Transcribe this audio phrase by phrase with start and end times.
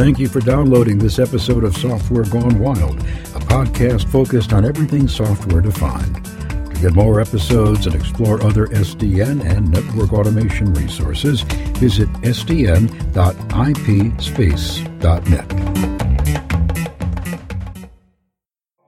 [0.00, 5.06] Thank you for downloading this episode of Software Gone Wild, a podcast focused on everything
[5.06, 6.24] software defined.
[6.24, 13.10] To get more episodes and explore other SDN and network automation resources, visit sdn.ipspace.net.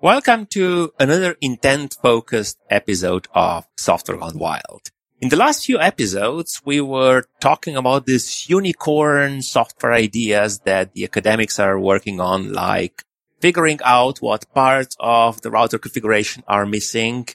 [0.01, 4.89] Welcome to another intent-focused episode of Software Gone Wild.
[5.23, 11.05] In the last few episodes, we were talking about these unicorn software ideas that the
[11.05, 13.05] academics are working on, like
[13.39, 17.29] figuring out what parts of the router configuration are missing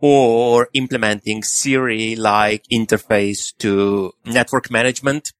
[0.00, 5.32] or implementing Siri-like interface to network management.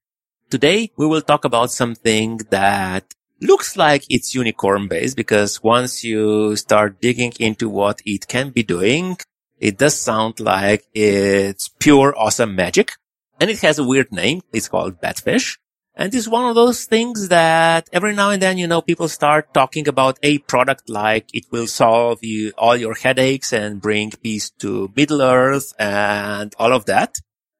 [0.49, 3.05] Today, we will talk about something that
[3.39, 8.63] looks like it's unicorn based because once you start digging into what it can be
[8.63, 9.15] doing,
[9.59, 12.91] it does sound like it's pure awesome magic.
[13.39, 14.41] And it has a weird name.
[14.53, 15.57] It's called Batfish.
[15.97, 19.53] And it's one of those things that every now and then, you know, people start
[19.53, 24.49] talking about a product like it will solve you all your headaches and bring peace
[24.59, 27.15] to Middle Earth and all of that.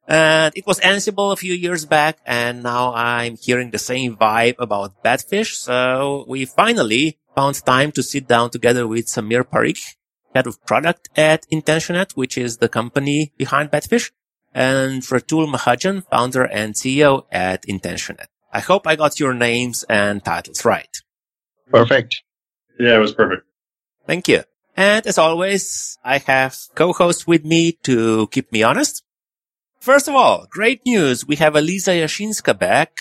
[0.07, 2.19] And it was Ansible a few years back.
[2.25, 5.55] And now I'm hearing the same vibe about Batfish.
[5.55, 9.95] So we finally found time to sit down together with Samir Parikh
[10.35, 14.11] head of product at Intentionet, which is the company behind Batfish,
[14.53, 18.27] and Ratul Mahajan, founder and CEO at Intentionet.
[18.53, 20.93] I hope I got your names and titles right.
[21.71, 22.23] Perfect.
[22.79, 23.43] Yeah, it was perfect.
[24.05, 24.43] Thank you.
[24.77, 29.03] And as always, I have co-hosts with me to keep me honest.
[29.79, 31.25] First of all, great news.
[31.25, 32.91] We have Elisa Jasinska back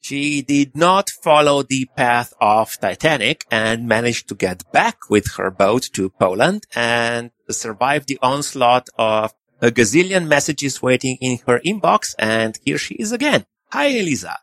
[0.00, 5.50] she did not follow the path of Titanic and managed to get back with her
[5.50, 12.14] boat to Poland and survive the onslaught of a gazillion messages waiting in her inbox.
[12.18, 13.46] And here she is again.
[13.72, 14.38] Hi, Elisa.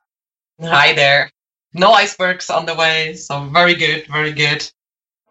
[0.61, 1.31] Hi there.
[1.73, 3.15] No icebergs on the way.
[3.15, 4.07] So very good.
[4.07, 4.71] Very good.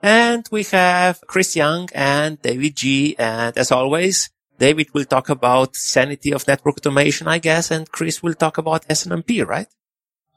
[0.02, 3.16] And we have Chris Young and David G.
[3.18, 8.22] And as always, David will talk about sanity of network automation, I guess, and Chris
[8.22, 9.68] will talk about SNMP, right?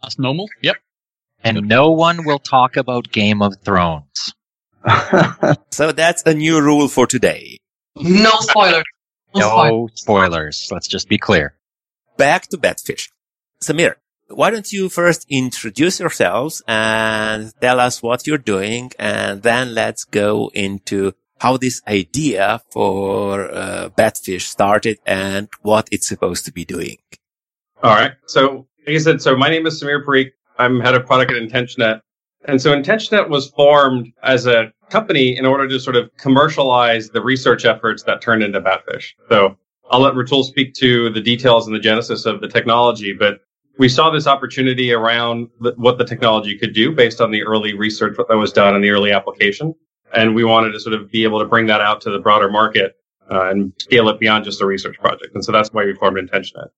[0.01, 0.47] That's normal.
[0.61, 0.77] Yep.
[1.43, 4.33] And no one will talk about Game of Thrones.
[5.71, 7.59] so that's a new rule for today.
[7.95, 8.83] No spoilers.
[9.35, 10.69] No, no spoilers.
[10.71, 11.55] Let's just be clear.
[12.17, 13.09] Back to Batfish.
[13.63, 13.95] Samir,
[14.27, 20.03] why don't you first introduce yourselves and tell us what you're doing and then let's
[20.03, 26.65] go into how this idea for uh, Batfish started and what it's supposed to be
[26.65, 26.97] doing.
[27.81, 28.13] All right.
[28.25, 30.31] So like I said, so my name is Samir Parikh.
[30.57, 32.01] I'm head of product at Intentionet.
[32.47, 37.21] And so Intentionet was formed as a company in order to sort of commercialize the
[37.21, 39.13] research efforts that turned into Batfish.
[39.29, 39.55] So
[39.91, 43.41] I'll let Ratul speak to the details and the genesis of the technology, but
[43.77, 48.17] we saw this opportunity around what the technology could do based on the early research
[48.17, 49.75] that was done and the early application.
[50.15, 52.49] And we wanted to sort of be able to bring that out to the broader
[52.49, 52.95] market
[53.29, 55.35] uh, and scale it beyond just a research project.
[55.35, 56.69] And so that's why we formed Intentionet.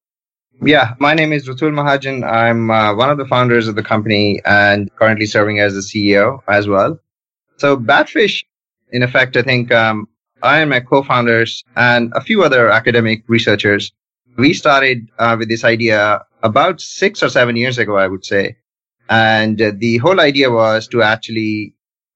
[0.60, 2.30] Yeah, my name is Ratul Mahajan.
[2.30, 6.40] I'm uh, one of the founders of the company and currently serving as the CEO
[6.48, 7.00] as well.
[7.58, 8.44] So Batfish,
[8.92, 10.08] in effect, I think um,
[10.44, 13.92] I and my co-founders and a few other academic researchers,
[14.38, 18.58] we started uh, with this idea about six or seven years ago, I would say.
[19.10, 21.76] And uh, the whole idea was to actually,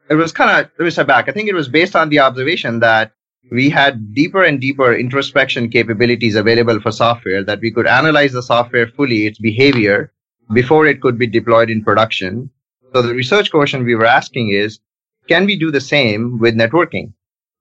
[0.10, 1.28] it was kind of, let me was back.
[1.28, 3.14] I think it was based on the observation that
[3.52, 8.42] we had deeper and deeper introspection capabilities available for software that we could analyze the
[8.42, 10.12] software fully, its behavior,
[10.54, 12.50] before it could be deployed in production.
[12.94, 14.80] So the research question we were asking is,
[15.28, 17.14] can we do the same with networking?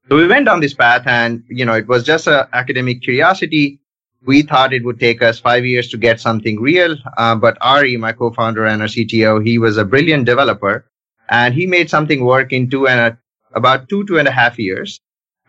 [0.09, 3.81] So we went down this path and, you know, it was just an academic curiosity.
[4.27, 6.97] We thought it would take us five years to get something real.
[7.17, 10.91] Uh, but Ari, my co-founder and our CTO, he was a brilliant developer
[11.28, 13.19] and he made something work in two and a,
[13.55, 15.00] about two, two and a half years.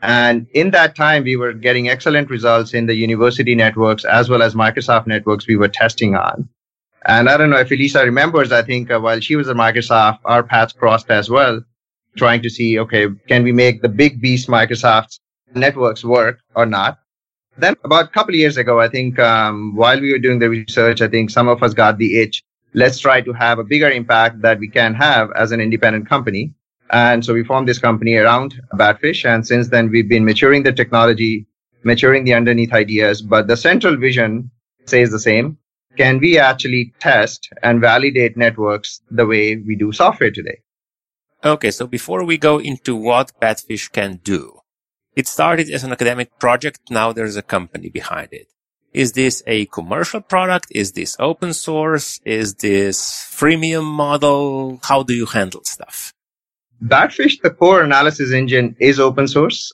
[0.02, 4.44] And in that time, we were getting excellent results in the university networks as well
[4.44, 6.48] as Microsoft networks we were testing on.
[7.06, 10.20] And I don't know if Elisa remembers, I think uh, while she was at Microsoft,
[10.26, 11.62] our paths crossed as well,
[12.18, 15.20] trying to see, okay, can we make the big beast Microsoft
[15.54, 17.00] networks work or not?
[17.58, 20.50] Then about a couple of years ago, I think um, while we were doing the
[20.50, 22.44] research, I think some of us got the itch.
[22.74, 26.54] Let's try to have a bigger impact that we can have as an independent company.
[26.92, 29.26] And so we formed this company around Batfish.
[29.26, 31.48] And since then, we've been maturing the technology,
[31.84, 33.22] maturing the underneath ideas.
[33.22, 34.52] But the central vision
[34.86, 35.58] stays the same.
[35.98, 40.60] Can we actually test and validate networks the way we do software today?
[41.44, 41.72] Okay.
[41.72, 44.60] So before we go into what Batfish can do,
[45.16, 46.80] it started as an academic project.
[46.90, 48.48] Now there's a company behind it.
[48.94, 50.68] Is this a commercial product?
[50.72, 52.22] Is this open source?
[52.26, 53.00] Is this
[53.30, 54.80] freemium model?
[54.84, 56.14] How do you handle stuff?
[56.84, 59.72] Batfish, the core analysis engine is open source.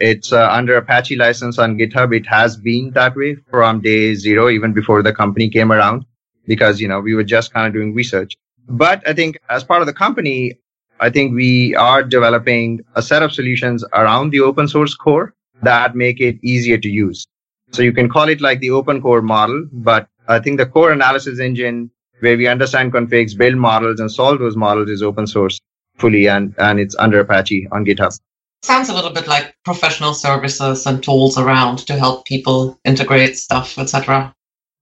[0.00, 2.14] It's uh, under Apache license on GitHub.
[2.14, 6.04] It has been that way from day zero, even before the company came around,
[6.46, 8.34] because, you know, we were just kind of doing research.
[8.68, 10.54] But I think as part of the company,
[11.00, 15.94] I think we are developing a set of solutions around the open source core that
[15.96, 17.26] make it easier to use.
[17.72, 20.92] So you can call it like the open core model, but I think the core
[20.92, 21.90] analysis engine
[22.20, 25.60] where we understand configs, build models and solve those models is open source
[25.96, 28.18] fully and, and it's under Apache on GitHub.
[28.62, 33.78] Sounds a little bit like professional services and tools around to help people integrate stuff,
[33.78, 34.34] etc.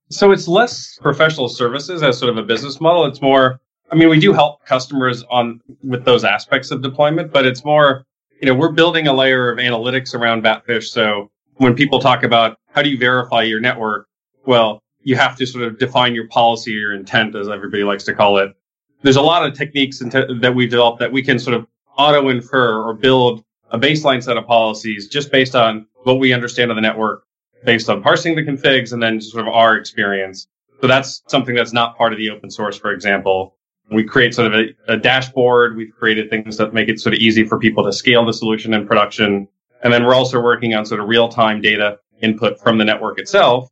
[0.09, 3.06] So it's less professional services as sort of a business model.
[3.06, 3.61] It's more,
[3.91, 8.05] I mean, we do help customers on with those aspects of deployment, but it's more,
[8.41, 10.85] you know, we're building a layer of analytics around Batfish.
[10.85, 14.06] So when people talk about how do you verify your network,
[14.47, 18.15] well, you have to sort of define your policy or intent, as everybody likes to
[18.15, 18.55] call it.
[19.03, 21.67] There's a lot of techniques that we've developed that we can sort of
[21.99, 26.71] auto infer or build a baseline set of policies just based on what we understand
[26.71, 27.25] of the network,
[27.65, 30.47] based on parsing the configs and then sort of our experience.
[30.81, 33.57] So that's something that's not part of the open source, for example.
[33.91, 35.77] We create sort of a, a dashboard.
[35.77, 38.73] We've created things that make it sort of easy for people to scale the solution
[38.73, 39.49] in production.
[39.83, 43.19] And then we're also working on sort of real time data input from the network
[43.19, 43.69] itself.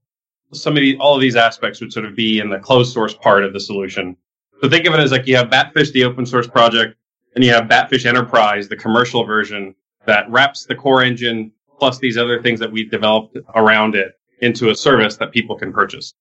[0.53, 3.15] Some of the, all of these aspects would sort of be in the closed source
[3.15, 4.17] part of the solution.
[4.63, 6.97] So think of it as like you have Batfish, the open source project,
[7.35, 9.75] and you have Batfish Enterprise, the commercial version
[10.07, 14.71] that wraps the core engine plus these other things that we've developed around it into
[14.71, 16.15] a service that people can purchase.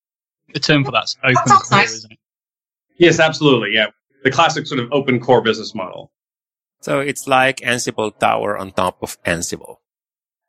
[0.53, 1.93] The term for that's open that core, nice.
[1.93, 2.19] isn't it?
[2.97, 3.73] Yes, absolutely.
[3.73, 3.87] Yeah.
[4.23, 6.11] The classic sort of open core business model.
[6.81, 9.77] So it's like Ansible Tower on top of Ansible.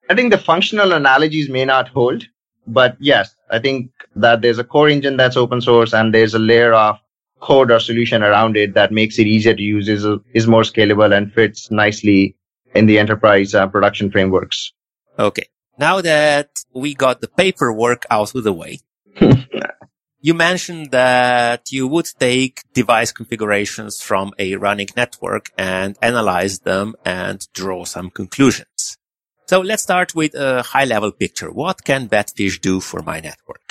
[0.09, 2.25] I think the functional analogies may not hold,
[2.67, 6.39] but yes, I think that there's a core engine that's open source and there's a
[6.39, 6.99] layer of
[7.41, 11.17] code or solution around it that makes it easier to use, is, is more scalable
[11.17, 12.37] and fits nicely
[12.75, 14.73] in the enterprise uh, production frameworks.
[15.19, 15.49] Okay.
[15.79, 18.81] Now that we got the paperwork out of the way,
[20.21, 26.95] you mentioned that you would take device configurations from a running network and analyze them
[27.05, 28.99] and draw some conclusions.
[29.47, 31.51] So let's start with a high level picture.
[31.51, 33.70] What can Batfish do for my network?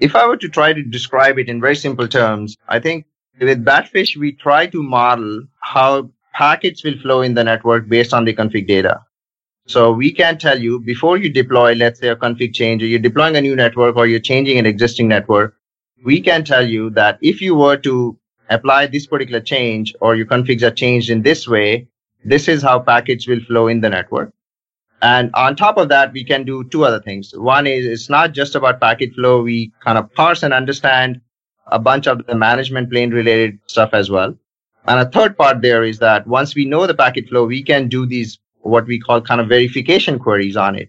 [0.00, 3.06] If I were to try to describe it in very simple terms, I think
[3.40, 8.24] with Batfish, we try to model how packets will flow in the network based on
[8.24, 9.02] the config data.
[9.66, 12.98] So we can tell you before you deploy, let's say a config change, or you're
[12.98, 15.54] deploying a new network or you're changing an existing network,
[16.04, 18.18] we can tell you that if you were to
[18.50, 21.86] apply this particular change or your configs are changed in this way,
[22.24, 24.32] this is how packets will flow in the network.
[25.02, 27.32] And on top of that, we can do two other things.
[27.36, 29.42] One is it's not just about packet flow.
[29.42, 31.20] We kind of parse and understand
[31.66, 34.36] a bunch of the management plane related stuff as well.
[34.86, 37.88] And a third part there is that once we know the packet flow, we can
[37.88, 40.88] do these what we call kind of verification queries on it.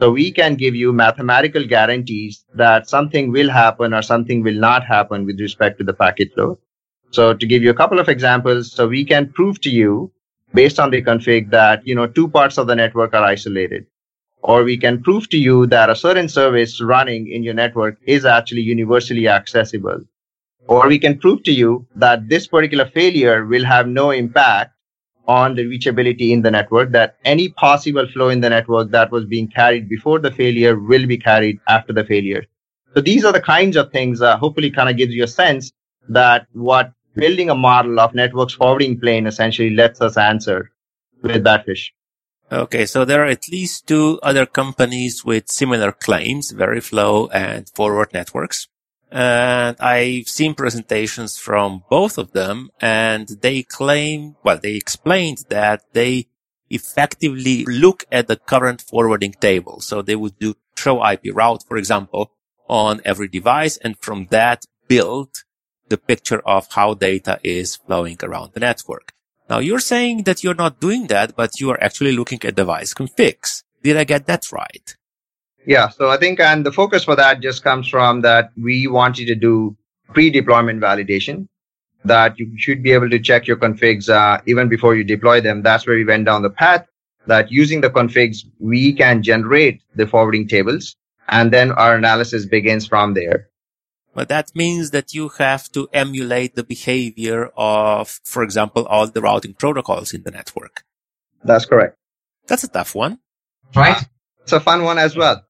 [0.00, 4.84] So we can give you mathematical guarantees that something will happen or something will not
[4.84, 6.60] happen with respect to the packet flow.
[7.10, 10.12] So to give you a couple of examples, so we can prove to you
[10.54, 13.86] based on the config that, you know, two parts of the network are isolated.
[14.42, 18.24] Or we can prove to you that a certain service running in your network is
[18.24, 20.00] actually universally accessible.
[20.68, 24.74] Or we can prove to you that this particular failure will have no impact
[25.26, 29.26] on the reachability in the network, that any possible flow in the network that was
[29.26, 32.44] being carried before the failure will be carried after the failure.
[32.94, 35.70] So these are the kinds of things that hopefully kind of gives you a sense
[36.08, 40.70] that what building a model of networks forwarding plane essentially lets us answer
[41.22, 41.90] with that Batfish.
[42.50, 48.14] Okay, so there are at least two other companies with similar claims, Veriflow and Forward
[48.14, 48.68] Networks.
[49.10, 55.82] And I've seen presentations from both of them and they claim, well, they explained that
[55.92, 56.28] they
[56.70, 59.80] effectively look at the current forwarding table.
[59.80, 62.32] So they would do show IP route, for example,
[62.68, 65.44] on every device and from that build
[65.88, 69.12] the picture of how data is flowing around the network.
[69.48, 72.94] Now you're saying that you're not doing that, but you are actually looking at device
[72.94, 73.62] configs.
[73.82, 74.96] Did I get that right?
[75.66, 75.88] Yeah.
[75.88, 79.26] So I think, and the focus for that just comes from that we want you
[79.26, 79.76] to do
[80.12, 81.48] pre-deployment validation
[82.04, 85.62] that you should be able to check your configs uh, even before you deploy them.
[85.62, 86.86] That's where we went down the path
[87.26, 90.96] that using the configs, we can generate the forwarding tables
[91.28, 93.48] and then our analysis begins from there.
[94.18, 99.20] But that means that you have to emulate the behavior of, for example, all the
[99.20, 100.82] routing protocols in the network.
[101.44, 101.96] That's correct.
[102.48, 103.20] That's a tough one.
[103.76, 104.02] Right?
[104.42, 105.46] It's a fun one as well.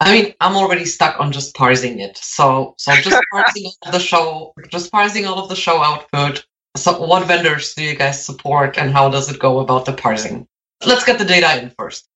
[0.00, 2.16] I mean, I'm already stuck on just parsing it.
[2.16, 6.44] So, so just parsing all of the show, just parsing all of the show output.
[6.74, 10.48] So, what vendors do you guys support, and how does it go about the parsing?
[10.84, 12.08] Let's get the data in first.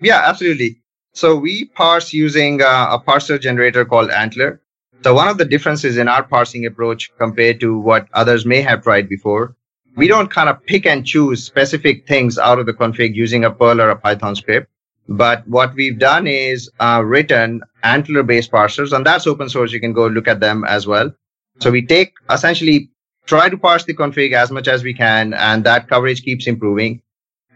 [0.00, 0.80] Yeah, absolutely.
[1.12, 4.60] So we parse using uh, a parser generator called ANTLR.
[5.02, 8.82] So one of the differences in our parsing approach compared to what others may have
[8.82, 9.54] tried before,
[9.96, 13.50] we don't kind of pick and choose specific things out of the config using a
[13.50, 14.68] Perl or a Python script.
[15.08, 19.72] But what we've done is uh, written ANTLR based parsers, and that's open source.
[19.72, 21.12] You can go look at them as well.
[21.60, 22.90] So we take essentially
[23.26, 27.02] try to parse the config as much as we can, and that coverage keeps improving.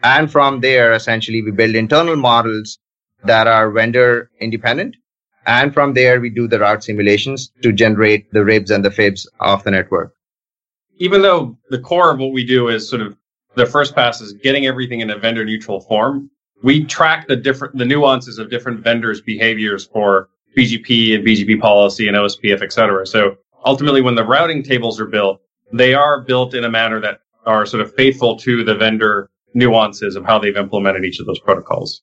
[0.03, 2.79] And from there, essentially, we build internal models
[3.25, 4.97] that are vendor independent.
[5.49, 9.27] And from there, we do the route simulations to generate the ribs and the fibs
[9.41, 10.13] of the network.
[10.99, 13.17] Even though the core of what we do is sort of
[13.55, 16.31] the first pass is getting everything in a vendor neutral form,
[16.63, 22.09] we track the different, the nuances of different vendors' behaviors for BGP and BGP policy
[22.09, 23.07] and OSPF, et cetera.
[23.07, 25.41] So ultimately, when the routing tables are built,
[25.73, 30.15] they are built in a manner that are sort of faithful to the vendor nuances
[30.15, 32.03] of how they've implemented each of those protocols.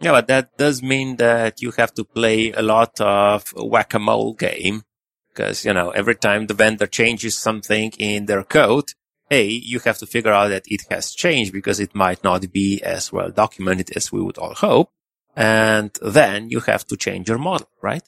[0.00, 4.82] Yeah, but that does mean that you have to play a lot of whack-a-mole game
[5.28, 8.92] because, you know, every time the vendor changes something in their code,
[9.28, 12.82] hey, you have to figure out that it has changed because it might not be
[12.82, 14.90] as well documented as we would all hope.
[15.36, 18.02] And then you have to change your model, right?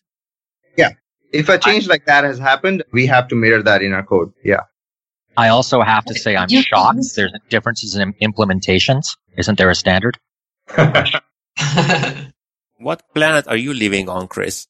[0.76, 0.90] Yeah.
[1.30, 4.32] If a change like that has happened, we have to mirror that in our code.
[4.42, 4.62] Yeah.
[5.36, 9.16] I also have to say I'm shocked there's differences in implementations.
[9.36, 10.18] Isn't there a standard?
[12.78, 14.66] What planet are you living on, Chris?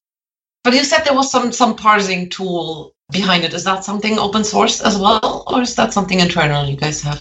[0.65, 3.53] but you said there was some some parsing tool behind it.
[3.53, 7.21] Is that something open source as well, or is that something internal you guys have?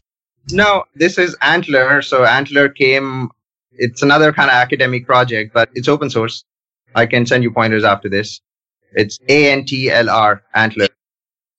[0.51, 2.03] No, this is ANTLR.
[2.03, 3.29] So ANTLR came,
[3.71, 6.43] it's another kind of academic project, but it's open source.
[6.95, 8.41] I can send you pointers after this.
[8.93, 10.89] It's A-N-T-L-R, ANTLR.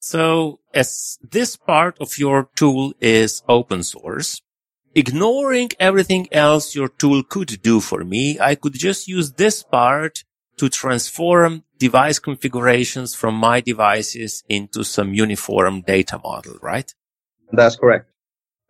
[0.00, 4.42] So as this part of your tool is open source,
[4.94, 10.24] ignoring everything else your tool could do for me, I could just use this part
[10.58, 16.94] to transform device configurations from my devices into some uniform data model, right?
[17.50, 18.10] That's correct.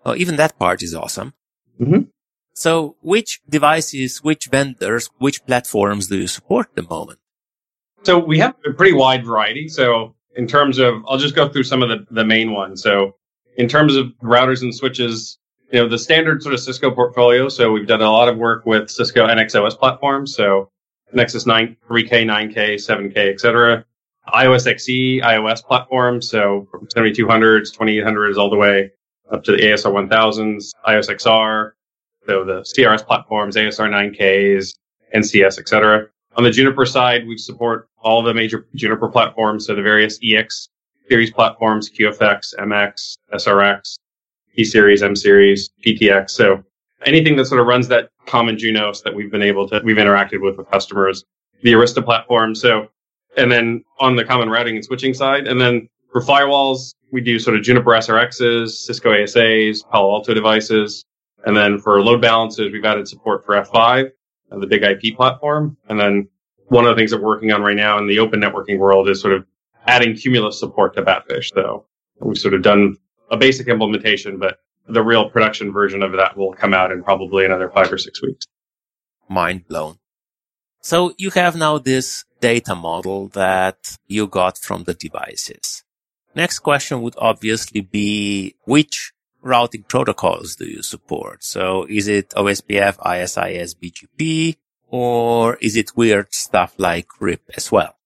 [0.04, 1.34] Oh, even that part is awesome.
[1.80, 2.08] Mhm.
[2.54, 7.18] So which devices, which vendors, which platforms do you support at the moment?
[8.02, 9.68] So we have a pretty wide variety.
[9.68, 12.82] So in terms of, I'll just go through some of the, the main ones.
[12.82, 13.16] So
[13.56, 15.38] in terms of routers and switches,
[15.72, 17.48] you know, the standard sort of Cisco portfolio.
[17.48, 20.34] So we've done a lot of work with Cisco NXOS platforms.
[20.34, 20.68] So
[21.14, 23.84] Nexus 9, 3K, 9K, 7K, et cetera.
[24.28, 26.28] IOS XE, IOS platforms.
[26.28, 28.90] So from 7200s, 2800s, all the way
[29.32, 31.72] up to the ASR 1000s, IOS XR.
[32.26, 34.74] So the CRS platforms, ASR 9Ks,
[35.14, 36.06] NCS, et cetera.
[36.36, 40.68] On the Juniper side, we support all the major Juniper platforms, so the various EX
[41.08, 43.96] series platforms, QFX, MX, SRX,
[44.56, 46.30] E series, M series, PTX.
[46.30, 46.62] So
[47.06, 50.40] anything that sort of runs that common Junos that we've been able to, we've interacted
[50.40, 51.24] with with customers,
[51.62, 52.54] the Arista platform.
[52.54, 52.88] So,
[53.36, 57.38] and then on the common routing and switching side, and then for firewalls, we do
[57.38, 61.04] sort of Juniper SRXs, Cisco ASAs, Palo Alto devices.
[61.44, 64.10] And then for load balances, we've added support for F5,
[64.50, 65.76] uh, the BIG-IP platform.
[65.88, 66.28] And then
[66.66, 69.08] one of the things that we're working on right now in the open networking world
[69.08, 69.44] is sort of
[69.86, 71.52] adding Cumulus support to Batfish.
[71.54, 71.86] So
[72.20, 72.96] we've sort of done
[73.32, 77.44] a basic implementation, but the real production version of that will come out in probably
[77.44, 78.46] another five or six weeks.
[79.28, 79.98] Mind blown.
[80.80, 85.82] So you have now this data model that you got from the devices.
[86.34, 91.44] Next question would obviously be which routing protocols do you support?
[91.44, 94.56] So is it OSPF, ISIS, BGP,
[94.88, 97.96] or is it weird stuff like RIP as well?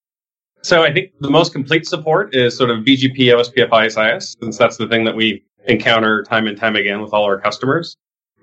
[0.66, 4.76] So I think the most complete support is sort of BGP, OSPF, ISIS, since that's
[4.76, 7.96] the thing that we encounter time and time again with all our customers.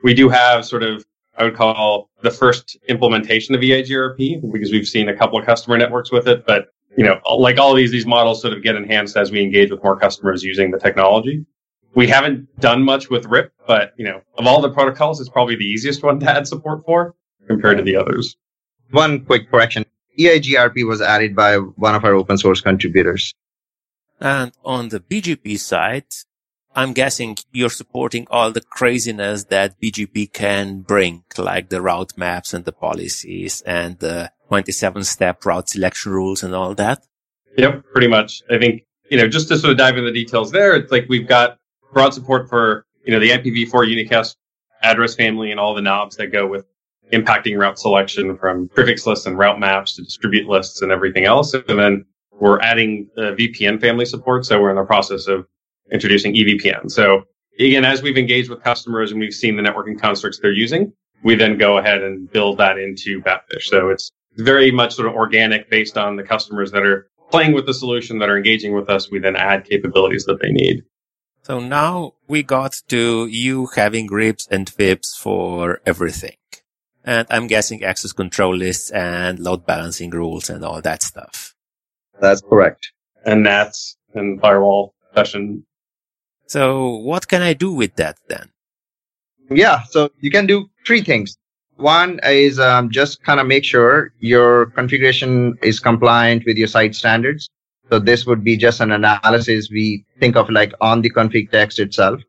[0.05, 1.03] We do have sort of,
[1.37, 5.77] I would call the first implementation of EIGRP because we've seen a couple of customer
[5.77, 6.45] networks with it.
[6.45, 9.69] But, you know, like all these, these models sort of get enhanced as we engage
[9.69, 11.45] with more customers using the technology.
[11.93, 15.57] We haven't done much with RIP, but, you know, of all the protocols, it's probably
[15.57, 17.15] the easiest one to add support for
[17.49, 18.37] compared to the others.
[18.91, 19.83] One quick correction.
[20.17, 23.33] EIGRP was added by one of our open source contributors.
[24.19, 26.05] And on the BGP side,
[26.75, 32.53] I'm guessing you're supporting all the craziness that BGP can bring, like the route maps
[32.53, 37.05] and the policies and the 27 step route selection rules and all that.
[37.57, 38.41] Yep, pretty much.
[38.49, 41.05] I think, you know, just to sort of dive into the details there, it's like
[41.09, 41.59] we've got
[41.91, 44.35] broad support for, you know, the IPv4 unicast
[44.81, 46.65] address family and all the knobs that go with
[47.11, 51.53] impacting route selection from prefix lists and route maps to distribute lists and everything else.
[51.53, 54.45] And then we're adding the VPN family support.
[54.45, 55.45] So we're in the process of
[55.91, 56.89] introducing EVPN.
[56.89, 57.23] So
[57.59, 60.93] again, as we've engaged with customers and we've seen the networking constructs they're using,
[61.23, 63.63] we then go ahead and build that into Batfish.
[63.63, 67.65] So it's very much sort of organic based on the customers that are playing with
[67.65, 69.09] the solution that are engaging with us.
[69.11, 70.83] We then add capabilities that they need.
[71.43, 76.37] So now we got to you having ribs and fibs for everything.
[77.03, 81.53] And I'm guessing access control lists and load balancing rules and all that stuff.
[82.21, 82.91] That's correct.
[83.25, 85.65] And NATs and firewall session.
[86.47, 88.51] So what can I do with that then?
[89.49, 89.83] Yeah.
[89.83, 91.37] So you can do three things.
[91.75, 96.95] One is um, just kind of make sure your configuration is compliant with your site
[96.95, 97.49] standards.
[97.89, 101.79] So this would be just an analysis we think of like on the config text
[101.79, 102.21] itself.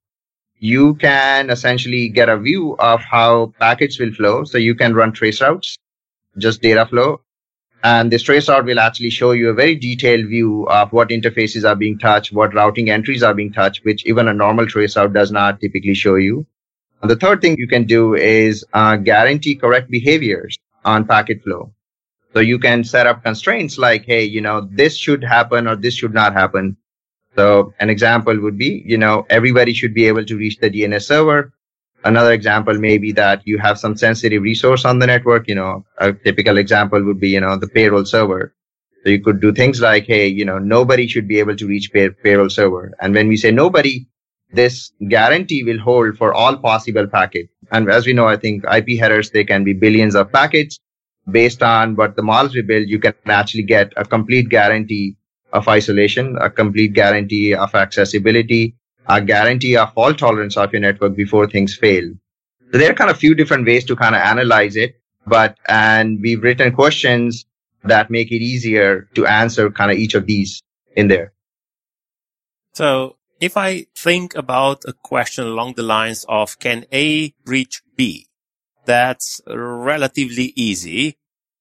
[0.64, 4.44] You can essentially get a view of how packets will flow.
[4.44, 5.76] So you can run trace routes,
[6.38, 7.20] just data flow.
[7.82, 11.68] And this trace route will actually show you a very detailed view of what interfaces
[11.68, 15.12] are being touched, what routing entries are being touched, which even a normal trace route
[15.12, 16.46] does not typically show you.
[17.02, 21.74] And the third thing you can do is uh, guarantee correct behaviors on packet flow.
[22.32, 25.92] So you can set up constraints like, hey, you know, this should happen or this
[25.92, 26.78] should not happen.
[27.36, 31.02] So an example would be, you know, everybody should be able to reach the DNS
[31.02, 31.52] server.
[32.04, 35.48] Another example may be that you have some sensitive resource on the network.
[35.48, 38.54] You know, a typical example would be, you know, the payroll server.
[39.02, 41.92] So you could do things like, hey, you know, nobody should be able to reach
[41.92, 42.92] pay- payroll server.
[43.00, 44.06] And when we say nobody,
[44.52, 47.52] this guarantee will hold for all possible packets.
[47.72, 50.78] And as we know, I think IP headers, they can be billions of packets.
[51.30, 55.16] Based on what the models we build, you can actually get a complete guarantee
[55.54, 61.14] of isolation, a complete guarantee of accessibility, a guarantee of fault tolerance of your network
[61.16, 62.12] before things fail.
[62.72, 66.20] So there are kind of few different ways to kind of analyze it, but, and
[66.20, 67.46] we've written questions
[67.84, 70.62] that make it easier to answer kind of each of these
[70.96, 71.32] in there.
[72.72, 78.26] So if I think about a question along the lines of can A reach B,
[78.84, 81.16] that's relatively easy.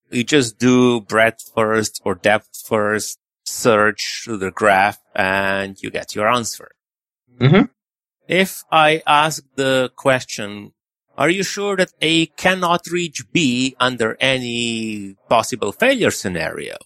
[0.09, 3.19] You just do breadth first or depth first,
[3.53, 6.71] search through the graph and you get your answer.
[7.39, 7.65] Mm-hmm.
[8.27, 10.73] If I ask the question,
[11.17, 16.77] are you sure that A cannot reach B under any possible failure scenario?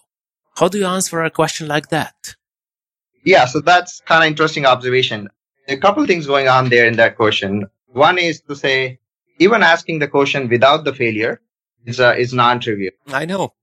[0.58, 2.36] How do you answer a question like that?
[3.24, 5.30] Yeah, so that's kind of interesting observation.
[5.68, 7.68] A couple of things going on there in that question.
[7.88, 9.00] One is to say,
[9.40, 11.42] even asking the question without the failure
[11.86, 12.94] is uh, is non-trivial.
[13.08, 13.54] I know.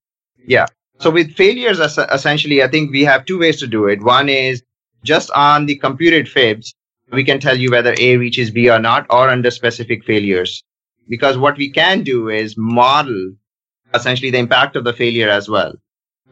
[0.47, 0.67] Yeah.
[1.01, 4.03] So with failures, essentially, I think we have two ways to do it.
[4.03, 4.63] One is
[5.03, 6.75] just on the computed fibs,
[7.13, 10.63] we can tell you whether A reaches B or not, or under specific failures.
[11.09, 13.33] Because what we can do is model
[13.93, 15.75] essentially the impact of the failure as well.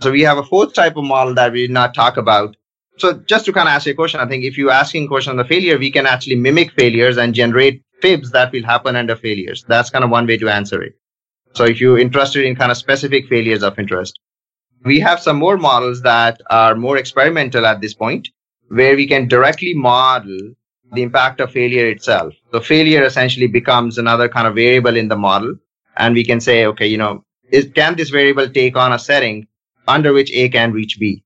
[0.00, 2.56] So we have a fourth type of model that we did not talk about,
[2.98, 5.08] so just to kind of ask you a question, I think if you're asking a
[5.08, 8.96] question on the failure, we can actually mimic failures and generate fibs that will happen
[8.96, 9.64] under failures.
[9.66, 10.94] That's kind of one way to answer it.
[11.54, 14.18] So if you're interested in kind of specific failures of interest,
[14.84, 18.28] we have some more models that are more experimental at this point,
[18.68, 20.38] where we can directly model
[20.92, 22.34] the impact of failure itself.
[22.52, 25.54] So failure essentially becomes another kind of variable in the model.
[25.96, 29.46] And we can say, okay, you know, is, can this variable take on a setting
[29.88, 31.22] under which A can reach B?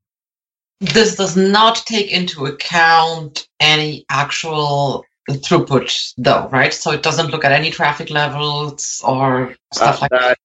[0.80, 6.72] This does not take into account any actual throughput though, right?
[6.72, 10.38] So it doesn't look at any traffic levels or stuff uh, like that.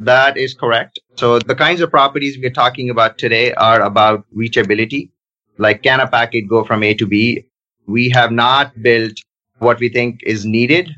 [0.00, 0.36] That.
[0.36, 0.98] Is correct.
[1.16, 5.10] So the kinds of properties we're talking about today are about reachability.
[5.58, 7.46] Like can a packet go from A to B?
[7.86, 9.12] We have not built
[9.58, 10.90] what we think is needed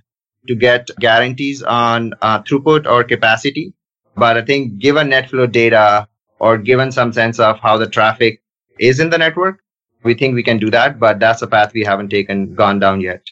[0.48, 3.74] to get guarantees on uh, throughput or capacity.
[4.16, 8.42] But I think given NetFlow data or given some sense of how the traffic
[8.78, 9.60] is in the network.
[10.02, 13.00] We think we can do that, but that's a path we haven't taken, gone down
[13.00, 13.22] yet.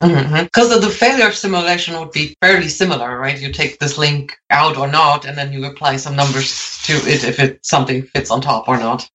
[0.00, 0.80] Because mm-hmm.
[0.80, 3.40] the failure simulation would be fairly similar, right?
[3.40, 7.24] You take this link out or not, and then you apply some numbers to it
[7.24, 9.08] if it something fits on top or not.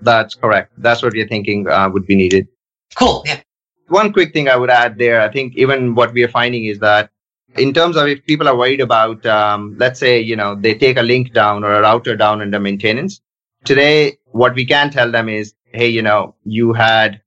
[0.00, 0.72] That's correct.
[0.78, 2.48] That's what we're thinking uh, would be needed.
[2.94, 3.22] Cool.
[3.24, 3.40] Yeah.
[3.88, 6.78] One quick thing I would add there, I think even what we are finding is
[6.78, 7.10] that
[7.56, 10.96] in terms of if people are worried about, um, let's say, you know, they take
[10.96, 13.20] a link down or a router down under maintenance,
[13.64, 17.21] Today, what we can tell them is, hey, you know, you had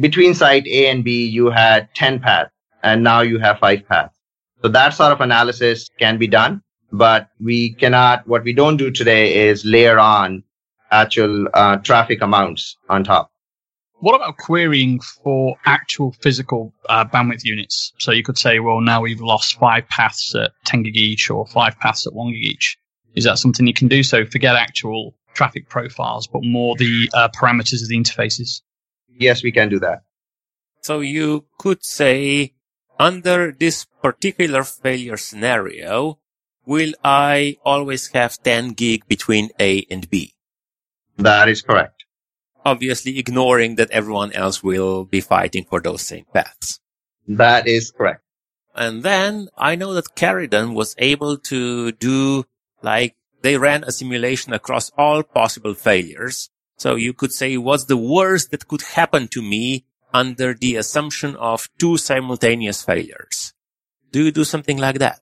[0.00, 2.50] between site A and B, you had 10 paths
[2.82, 4.14] and now you have five paths.
[4.62, 8.90] So that sort of analysis can be done, but we cannot, what we don't do
[8.90, 10.42] today is layer on
[10.90, 13.30] actual uh, traffic amounts on top.
[14.00, 17.92] What about querying for actual physical uh, bandwidth units?
[17.98, 21.46] So you could say, well, now we've lost five paths at 10 gig each or
[21.46, 22.76] five paths at 1 gig each.
[23.14, 24.02] Is that something you can do?
[24.02, 28.60] So forget actual traffic profiles, but more the uh, parameters of the interfaces.
[29.18, 30.02] Yes, we can do that.
[30.80, 32.54] So you could say,
[32.98, 36.18] under this particular failure scenario,
[36.66, 40.34] will I always have 10 gig between A and B?
[41.16, 42.04] That is correct.
[42.64, 46.80] Obviously ignoring that everyone else will be fighting for those same paths.
[47.28, 48.22] That is correct.
[48.74, 52.44] And then I know that Cariden was able to do
[52.82, 56.50] like they ran a simulation across all possible failures.
[56.76, 61.34] So you could say what's the worst that could happen to me under the assumption
[61.36, 63.52] of two simultaneous failures.
[64.12, 65.20] Do you do something like that?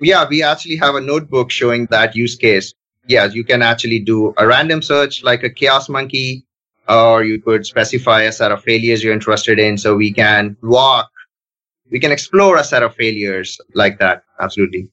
[0.00, 2.74] Yeah, we actually have a notebook showing that use case.
[3.06, 6.46] Yes, you can actually do a random search like a chaos monkey,
[6.88, 9.76] or you could specify a set of failures you're interested in.
[9.76, 11.10] So we can walk,
[11.90, 14.24] we can explore a set of failures like that.
[14.40, 14.88] Absolutely.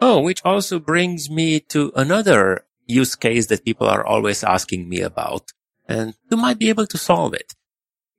[0.00, 5.00] Oh, which also brings me to another use case that people are always asking me
[5.00, 5.52] about,
[5.88, 7.54] and you might be able to solve it.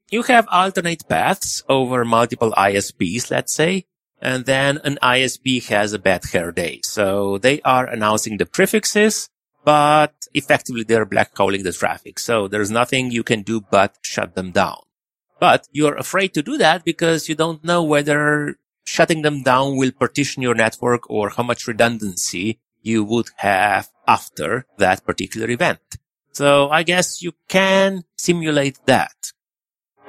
[0.10, 3.86] You have alternate paths over multiple ISPs, let's say,
[4.22, 6.82] and then an ISP has a bad hair day.
[6.84, 9.30] So they are announcing the prefixes,
[9.66, 12.20] but effectively they're blackholing the traffic.
[12.20, 14.80] So there's nothing you can do but shut them down.
[15.40, 19.92] But you're afraid to do that because you don't know whether shutting them down will
[19.92, 25.80] partition your network or how much redundancy you would have after that particular event.
[26.32, 29.12] So I guess you can simulate that.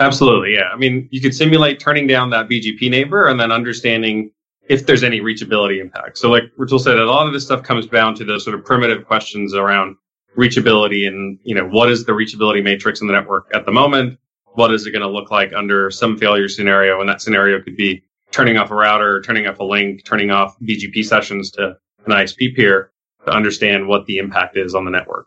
[0.01, 0.69] Absolutely, yeah.
[0.73, 4.31] I mean, you could simulate turning down that BGP neighbor and then understanding
[4.69, 6.19] if there's any reachability impact.
[6.19, 8.65] So like Ratul said, a lot of this stuff comes down to those sort of
[8.65, 9.97] primitive questions around
[10.37, 14.19] reachability and, you know, what is the reachability matrix in the network at the moment?
[14.53, 17.01] What is it going to look like under some failure scenario?
[17.01, 20.57] And that scenario could be turning off a router, turning off a link, turning off
[20.61, 22.93] BGP sessions to an ISP peer
[23.29, 25.27] to understand what the impact is on the network.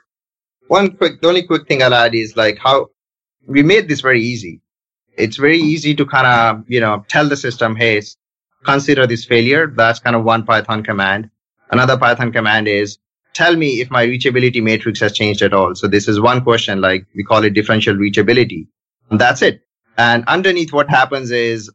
[0.68, 2.88] One quick, the only quick thing I'll add is like how
[3.46, 4.62] we made this very easy.
[5.18, 8.02] It's very easy to kind of, you know, tell the system, hey,
[8.64, 9.68] consider this failure.
[9.68, 11.30] That's kind of one Python command.
[11.70, 12.98] Another Python command is
[13.34, 15.76] tell me if my reachability matrix has changed at all.
[15.76, 18.68] So this is one question, like we call it differential reachability.
[19.10, 19.62] And that's it.
[19.98, 21.70] And underneath what happens is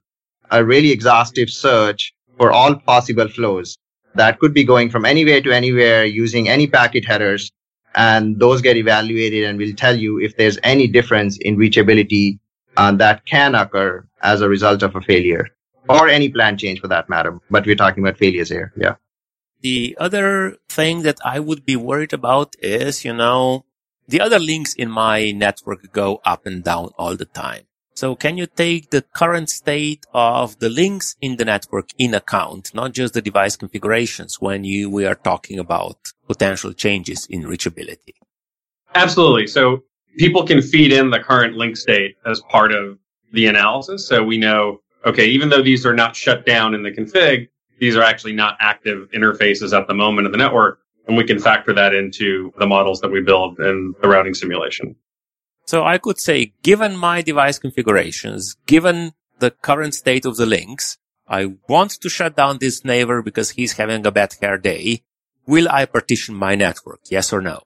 [0.51, 3.77] a really exhaustive search for all possible flows
[4.17, 7.51] that could be going from anywhere to anywhere using any packet headers.
[7.95, 12.39] And those get evaluated and will tell you if there's any difference in reachability
[12.77, 15.49] uh, that can occur as a result of a failure
[15.89, 17.39] or any plan change for that matter.
[17.51, 18.73] But we're talking about failures here.
[18.77, 18.97] Yeah.
[19.63, 23.65] The other thing that I would be worried about is, you know,
[24.07, 27.63] the other links in my network go up and down all the time.
[27.97, 32.75] So can you take the current state of the links in the network in account,
[32.75, 38.13] not just the device configurations when you, we are talking about potential changes in reachability?
[38.95, 39.47] Absolutely.
[39.47, 39.83] So
[40.19, 42.99] people can feed in the current link state as part of
[43.33, 44.07] the analysis.
[44.07, 47.97] So we know, okay, even though these are not shut down in the config, these
[47.97, 50.81] are actually not active interfaces at the moment of the network.
[51.09, 54.97] And we can factor that into the models that we build in the routing simulation.
[55.67, 60.99] So I could say, given my device configurations, given the current state of the links,
[61.27, 65.03] I want to shut down this neighbor because he's having a bad hair day.
[65.47, 67.01] Will I partition my network?
[67.11, 67.63] Yes or no?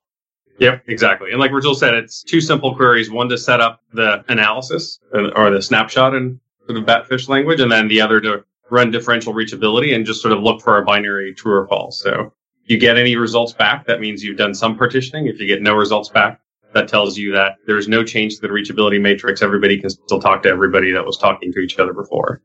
[0.58, 1.30] Yep, exactly.
[1.30, 3.10] And like Ratul said, it's two simple queries.
[3.10, 7.88] One to set up the analysis or the snapshot in of Batfish language, and then
[7.88, 11.54] the other to run differential reachability and just sort of look for a binary true
[11.54, 12.00] or false.
[12.00, 12.32] So
[12.64, 15.26] you get any results back, that means you've done some partitioning.
[15.26, 16.40] If you get no results back,
[16.74, 19.42] that tells you that there's no change to the reachability matrix.
[19.42, 22.42] Everybody can still talk to everybody that was talking to each other before.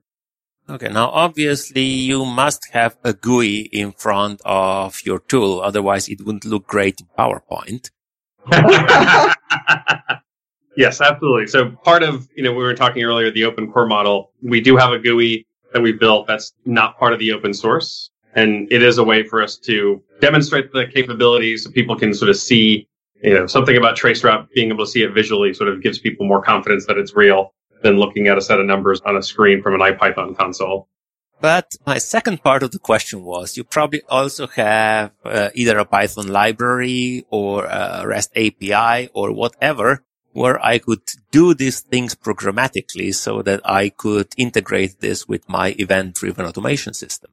[0.67, 0.89] Okay.
[0.89, 5.61] Now, obviously you must have a GUI in front of your tool.
[5.61, 7.91] Otherwise it wouldn't look great in PowerPoint.
[10.77, 11.47] yes, absolutely.
[11.47, 14.75] So part of, you know, we were talking earlier, the open core model, we do
[14.75, 18.09] have a GUI that we built that's not part of the open source.
[18.33, 22.29] And it is a way for us to demonstrate the capabilities so people can sort
[22.29, 22.87] of see
[23.25, 26.27] you know, something about traceroute being able to see it visually sort of gives people
[26.27, 29.63] more confidence that it's real than looking at a set of numbers on a screen
[29.63, 30.87] from an IPython console.
[31.41, 35.85] But my second part of the question was you probably also have uh, either a
[35.85, 43.15] Python library or a REST API or whatever where I could do these things programmatically
[43.15, 47.31] so that I could integrate this with my event driven automation system.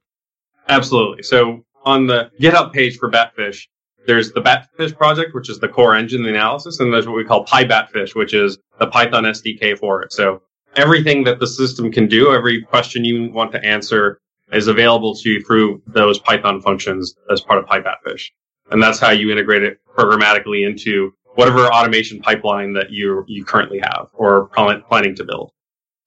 [0.67, 1.23] Absolutely.
[1.23, 3.67] So on the GitHub page for Batfish,
[4.05, 7.23] there's the Batfish project, which is the core engine, the analysis, and there's what we
[7.23, 10.11] call PyBatfish, which is the Python SDK for it.
[10.11, 10.41] So
[10.75, 14.19] everything that the system can do, every question you want to answer
[14.51, 18.29] is available to you through those Python functions as part of PyBatfish.
[18.71, 23.79] And that's how you integrate it programmatically into whatever automation pipeline that you you currently
[23.79, 25.51] have or planning to build.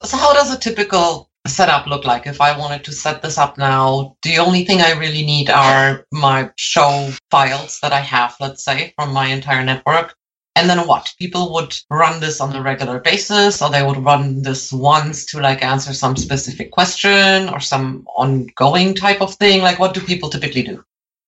[0.03, 3.59] So how does a typical setup look like if I wanted to set this up
[3.59, 4.17] now?
[4.23, 8.93] The only thing I really need are my show files that I have, let's say,
[8.97, 10.15] from my entire network.
[10.57, 11.13] And then what?
[11.19, 15.41] People would run this on a regular basis, or they would run this once to
[15.41, 19.61] like answer some specific question or some ongoing type of thing.
[19.61, 20.83] Like, what do people typically do?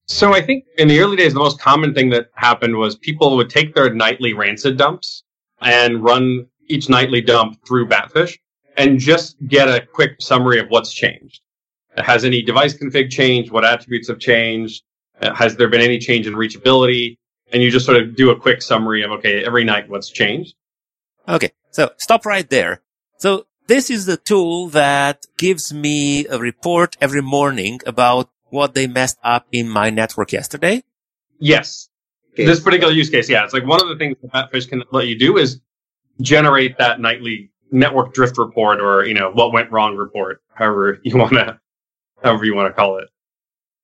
[0.07, 3.37] So I think in the early days, the most common thing that happened was people
[3.37, 5.22] would take their nightly rancid dumps
[5.61, 8.38] and run each nightly dump through Batfish
[8.78, 11.42] and just get a quick summary of what's changed.
[11.96, 13.50] Has any device config changed?
[13.50, 14.84] What attributes have changed?
[15.20, 17.18] Uh, has there been any change in reachability?
[17.52, 20.54] And you just sort of do a quick summary of, okay, every night what's changed.
[21.28, 21.50] Okay.
[21.70, 22.82] So stop right there.
[23.18, 28.86] So this is the tool that gives me a report every morning about what they
[28.86, 30.84] messed up in my network yesterday?
[31.40, 31.88] Yes.
[32.32, 32.44] Okay.
[32.44, 33.44] This particular use case, yeah.
[33.44, 35.60] It's like one of the things that Batfish can let you do is
[36.20, 41.16] generate that nightly network drift report or, you know, what went wrong report, however you
[41.22, 41.59] want to,
[42.22, 43.09] however you want to call it.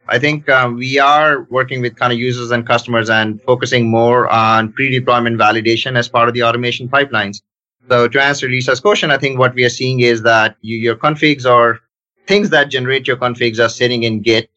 [0.06, 4.28] I think um, we are working with kind of users and customers and focusing more
[4.28, 7.40] on pre-deployment validation as part of the automation pipelines.
[7.88, 10.96] So to answer Lisa's question, I think what we are seeing is that you, your
[10.96, 11.80] configs or
[12.26, 14.50] things that generate your configs are sitting in Git.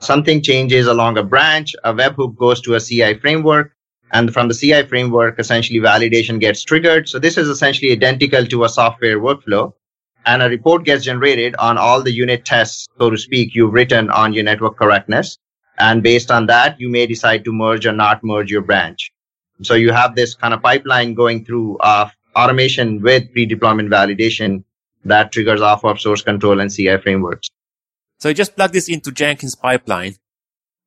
[0.00, 3.72] Something changes along a branch, a webhook goes to a CI framework,
[4.12, 7.08] and from the CI framework, essentially validation gets triggered.
[7.08, 9.72] So this is essentially identical to a software workflow.
[10.26, 14.10] And a report gets generated on all the unit tests, so to speak, you've written
[14.10, 15.38] on your network correctness.
[15.78, 19.12] And based on that, you may decide to merge or not merge your branch.
[19.62, 24.64] So you have this kind of pipeline going through of automation with pre-deployment validation
[25.04, 27.50] that triggers off of source control and CI frameworks.
[28.18, 30.16] So you just plug this into Jenkins pipeline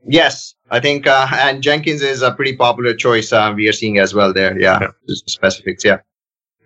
[0.05, 3.99] Yes, I think, uh, and Jenkins is a pretty popular choice uh, we are seeing
[3.99, 4.57] as well there.
[4.59, 5.15] Yeah, yeah.
[5.25, 5.83] specifics.
[5.83, 5.99] Yeah.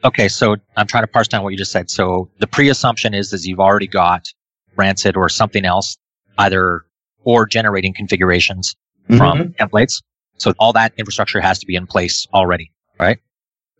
[0.03, 1.89] Okay, so I'm trying to parse down what you just said.
[1.89, 4.25] So the pre-assumption is is you've already got
[4.75, 5.97] Rancid or something else,
[6.37, 6.85] either
[7.23, 8.75] or generating configurations
[9.07, 9.17] mm-hmm.
[9.17, 10.01] from templates.
[10.37, 13.19] So all that infrastructure has to be in place already, right?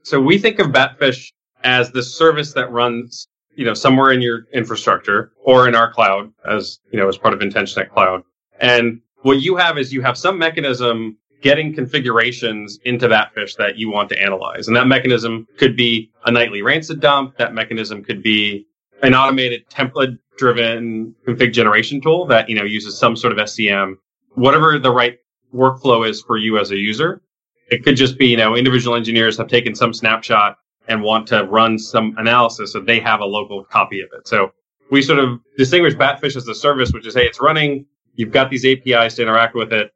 [0.04, 1.32] So we think of Batfish
[1.64, 6.32] as the service that runs, you know, somewhere in your infrastructure or in our cloud
[6.48, 8.24] as, you know, as part of Intentionet Cloud.
[8.60, 13.92] And what you have is you have some mechanism getting configurations into Batfish that you
[13.92, 14.68] want to analyze.
[14.68, 17.38] And that mechanism could be a nightly rancid dump.
[17.38, 18.68] That mechanism could be
[19.02, 23.96] an automated template driven config generation tool that, you know, uses some sort of SCM,
[24.36, 25.18] whatever the right
[25.54, 27.22] workflow is for you as a user.
[27.70, 30.58] It could just be, you know, individual engineers have taken some snapshot
[30.88, 34.28] and want to run some analysis so they have a local copy of it.
[34.28, 34.52] So
[34.92, 38.50] we sort of distinguish Batfish as a service, which is, hey, it's running You've got
[38.50, 39.92] these APIs to interact with it.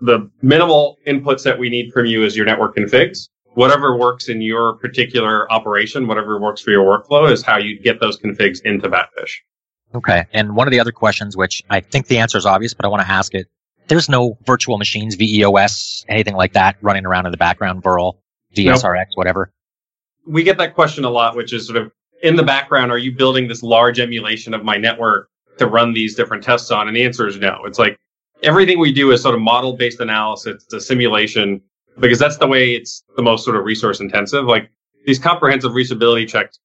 [0.00, 3.28] The minimal inputs that we need from you is your network configs.
[3.54, 8.00] Whatever works in your particular operation, whatever works for your workflow is how you get
[8.00, 9.32] those configs into Batfish.
[9.94, 10.26] Okay.
[10.32, 12.88] And one of the other questions, which I think the answer is obvious, but I
[12.88, 13.46] want to ask it.
[13.88, 18.20] There's no virtual machines, vEOS, anything like that running around in the background, VIRL,
[18.54, 19.06] DSRX, nope.
[19.14, 19.52] whatever.
[20.26, 23.12] We get that question a lot, which is sort of in the background, are you
[23.12, 26.88] building this large emulation of my network to run these different tests on?
[26.88, 27.60] And the answer is no.
[27.64, 27.98] It's like
[28.42, 30.64] everything we do is sort of model based analysis.
[30.64, 31.60] It's a simulation
[31.98, 34.44] because that's the way it's the most sort of resource intensive.
[34.44, 34.70] Like
[35.06, 36.58] these comprehensive reachability checks,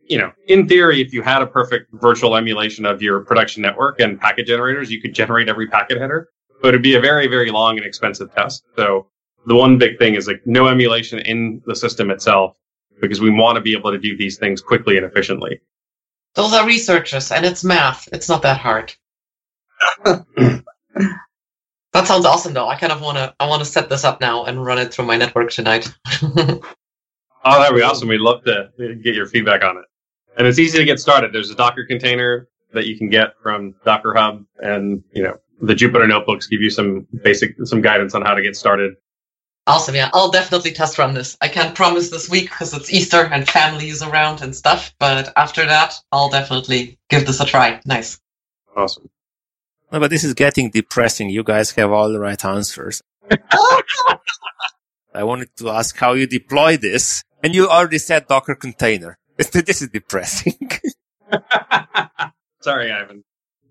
[0.00, 4.00] you know, in theory, if you had a perfect virtual emulation of your production network
[4.00, 6.28] and packet generators, you could generate every packet header,
[6.62, 8.64] but it'd be a very, very long and expensive test.
[8.76, 9.08] So
[9.46, 12.56] the one big thing is like no emulation in the system itself
[13.00, 15.60] because we want to be able to do these things quickly and efficiently.
[16.38, 18.08] Those are researchers, and it's math.
[18.12, 18.94] It's not that hard.
[20.04, 20.62] that
[22.04, 22.68] sounds awesome, though.
[22.68, 23.34] I kind of want to.
[23.40, 25.92] I want to set this up now and run it through my network tonight.
[26.22, 26.60] oh,
[27.44, 28.06] that'd be awesome.
[28.06, 28.70] We'd love to
[29.02, 29.84] get your feedback on it.
[30.36, 31.32] And it's easy to get started.
[31.32, 35.74] There's a Docker container that you can get from Docker Hub, and you know the
[35.74, 38.94] Jupyter notebooks give you some basic some guidance on how to get started.
[39.68, 39.94] Awesome.
[39.94, 41.36] Yeah, I'll definitely test run this.
[41.42, 44.94] I can't promise this week because it's Easter and family is around and stuff.
[44.98, 47.78] But after that, I'll definitely give this a try.
[47.84, 48.18] Nice.
[48.74, 49.10] Awesome.
[49.92, 51.28] No, but this is getting depressing.
[51.28, 53.02] You guys have all the right answers.
[55.14, 59.18] I wanted to ask how you deploy this, and you already said Docker container.
[59.36, 60.58] This is depressing.
[62.62, 63.22] Sorry, Ivan.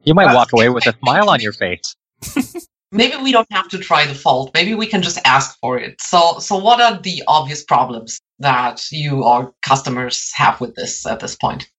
[0.03, 1.95] You might walk away with a smile on your face.
[2.91, 4.51] maybe we don't have to try the fault.
[4.53, 6.01] Maybe we can just ask for it.
[6.01, 11.19] So, so what are the obvious problems that you or customers have with this at
[11.19, 11.69] this point?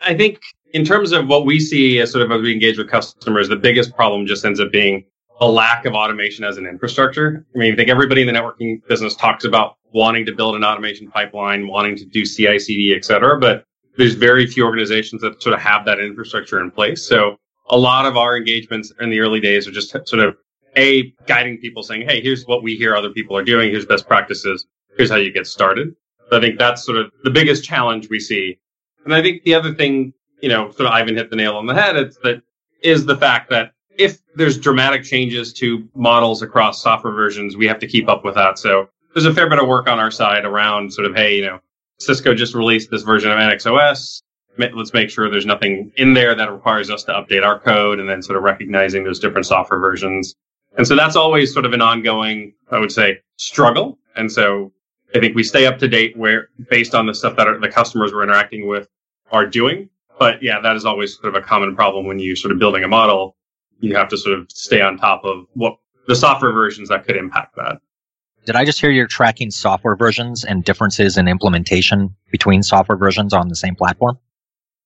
[0.00, 0.40] I think
[0.72, 3.56] in terms of what we see as sort of as we engage with customers, the
[3.56, 5.04] biggest problem just ends up being
[5.40, 7.44] a lack of automation as an infrastructure.
[7.54, 10.64] I mean, I think everybody in the networking business talks about wanting to build an
[10.64, 13.64] automation pipeline, wanting to do CI, CD, et cetera, but
[13.96, 17.06] there's very few organizations that sort of have that infrastructure in place.
[17.06, 17.36] So
[17.70, 20.36] a lot of our engagements in the early days are just sort of
[20.76, 23.70] a guiding people saying, Hey, here's what we hear other people are doing.
[23.70, 24.66] Here's best practices.
[24.96, 25.94] Here's how you get started.
[26.30, 28.58] So I think that's sort of the biggest challenge we see.
[29.04, 31.66] And I think the other thing, you know, sort of Ivan hit the nail on
[31.66, 31.96] the head.
[31.96, 32.42] It's that
[32.82, 37.78] is the fact that if there's dramatic changes to models across software versions, we have
[37.80, 38.58] to keep up with that.
[38.58, 41.44] So there's a fair bit of work on our side around sort of, Hey, you
[41.44, 41.60] know,
[41.98, 44.22] Cisco just released this version of NXOS
[44.58, 48.08] let's make sure there's nothing in there that requires us to update our code and
[48.08, 50.34] then sort of recognizing those different software versions.
[50.76, 53.98] And so that's always sort of an ongoing, I would say, struggle.
[54.16, 54.72] And so
[55.14, 58.12] I think we stay up to date where based on the stuff that the customers
[58.12, 58.88] we're interacting with
[59.30, 59.88] are doing.
[60.18, 62.84] But yeah, that is always sort of a common problem when you're sort of building
[62.84, 63.36] a model.
[63.80, 67.16] You have to sort of stay on top of what the software versions that could
[67.16, 67.78] impact that.
[68.44, 73.32] Did I just hear you're tracking software versions and differences in implementation between software versions
[73.32, 74.18] on the same platform?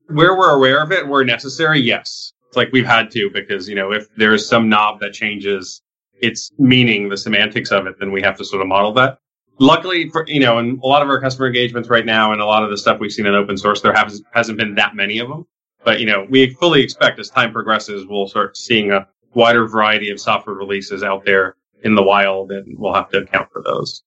[0.08, 2.32] Where we're aware of it, where necessary, yes.
[2.48, 5.82] It's like we've had to because, you know, if there is some knob that changes
[6.20, 9.18] its meaning, the semantics of it, then we have to sort of model that.
[9.58, 12.46] Luckily for, you know, in a lot of our customer engagements right now and a
[12.46, 15.18] lot of the stuff we've seen in open source, there has, hasn't been that many
[15.18, 15.46] of them.
[15.84, 20.10] But, you know, we fully expect as time progresses, we'll start seeing a wider variety
[20.10, 24.02] of software releases out there in the wild and we'll have to account for those.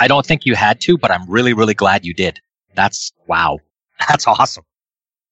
[0.00, 2.40] I don't think you had to, but I'm really, really glad you did.
[2.74, 3.58] That's wow.
[4.08, 4.64] That's awesome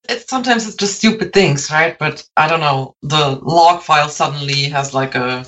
[0.09, 1.99] it's sometimes it's just stupid things, right?
[1.99, 2.97] But I don't know.
[3.03, 5.47] The log file suddenly has like a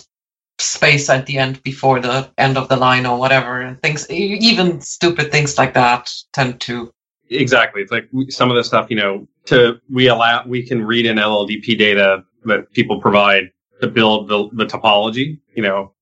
[0.58, 4.80] space at the end before the end of the line or whatever, and things, even
[4.80, 6.92] stupid things like that, tend to.
[7.30, 7.82] Exactly.
[7.82, 11.16] It's like some of the stuff, you know, to we allow we can read in
[11.16, 15.40] LLDP data that people provide to build the the topology.
[15.54, 15.92] You know,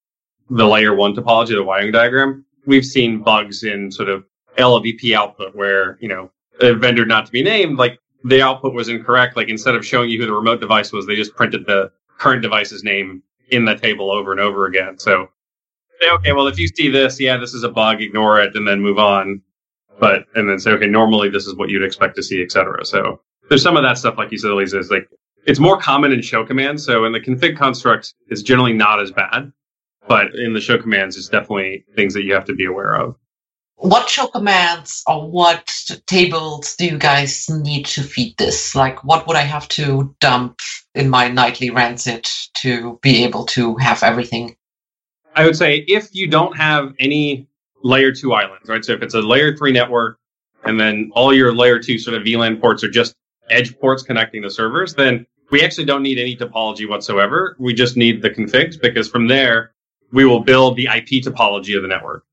[0.50, 2.44] the layer one topology, the wiring diagram.
[2.66, 4.24] We've seen bugs in sort of
[4.58, 8.88] LLDP output where you know a vendor not to be named, like the output was
[8.88, 9.36] incorrect.
[9.36, 12.42] Like instead of showing you who the remote device was, they just printed the current
[12.42, 14.98] device's name in the table over and over again.
[14.98, 15.28] So
[16.02, 18.80] okay, well, if you see this, yeah, this is a bug, ignore it and then
[18.80, 19.42] move on.
[20.00, 22.84] But, and then say, okay, normally this is what you'd expect to see, et cetera.
[22.84, 25.06] So there's some of that stuff, like you said, Elisa, is like,
[25.46, 26.84] it's more common in show commands.
[26.84, 29.52] So in the config construct, it's generally not as bad,
[30.08, 33.16] but in the show commands, it's definitely things that you have to be aware of
[33.82, 35.68] what show commands or what
[36.06, 38.76] tables do you guys need to feed this?
[38.76, 40.60] Like, what would I have to dump
[40.94, 44.56] in my nightly rancid to be able to have everything?
[45.34, 47.48] I would say if you don't have any
[47.82, 48.84] layer two islands, right?
[48.84, 50.18] So if it's a layer three network
[50.64, 53.16] and then all your layer two sort of VLAN ports are just
[53.50, 57.56] edge ports connecting the servers, then we actually don't need any topology whatsoever.
[57.58, 59.72] We just need the configs because from there
[60.12, 62.24] we will build the IP topology of the network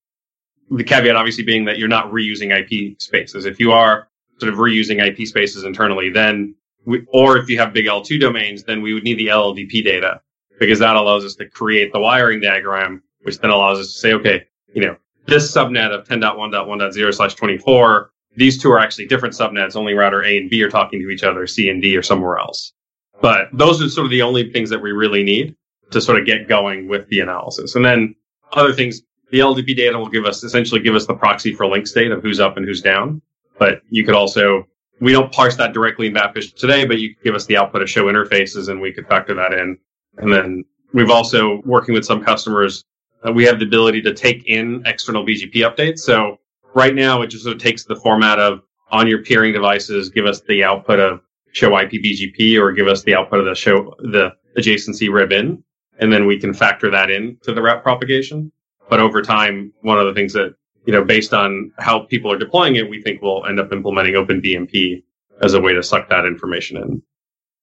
[0.72, 3.46] the caveat obviously being that you're not reusing IP spaces.
[3.46, 4.08] If you are
[4.40, 6.56] sort of reusing IP spaces internally, then
[6.86, 10.22] we, or if you have big L2 domains, then we would need the LLDP data
[10.60, 14.14] because that allows us to create the wiring diagram, which then allows us to say,
[14.14, 19.76] okay, you know, this subnet of 10.1.1.0 slash 24, these two are actually different subnets.
[19.76, 21.48] Only router A and B are talking to each other.
[21.48, 22.74] C and D are somewhere else.
[23.22, 25.56] But those are sort of the only things that we really need
[25.92, 27.76] to sort of get going with the analysis.
[27.76, 28.16] And then
[28.54, 31.88] other things the LDP data will give us essentially give us the proxy for link
[31.88, 33.22] state of who's up and who's down.
[33.58, 34.66] But you could also
[35.02, 37.82] we don't parse that directly in Batfish today, but you could give us the output
[37.82, 39.78] of show interfaces and we could factor that in.
[40.18, 42.84] And then we've also working with some customers.
[43.26, 46.00] Uh, we have the ability to take in external BGP updates.
[46.00, 46.38] So
[46.74, 48.62] right now it just sort of takes the format of
[48.92, 53.04] on your peering devices, give us the output of show IP BGP or give us
[53.04, 55.64] the output of the show the adjacency RIB-in.
[56.00, 58.52] And then we can factor that in to the route propagation.
[58.90, 62.38] But over time, one of the things that, you know, based on how people are
[62.38, 65.04] deploying it, we think we'll end up implementing OpenBMP
[65.42, 67.02] as a way to suck that information in.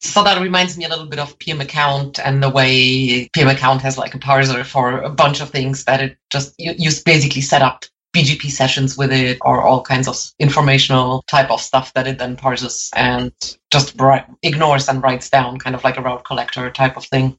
[0.01, 4.15] So that reminds me a little bit of pmacct and the way pmacct has like
[4.15, 7.85] a parser for a bunch of things that it just, you, you basically set up
[8.15, 12.37] BGP sessions with it or all kinds of informational type of stuff that it then
[12.37, 13.33] parses and
[13.71, 13.95] just
[14.43, 17.39] ignores and writes down kind of like a route collector type of thing.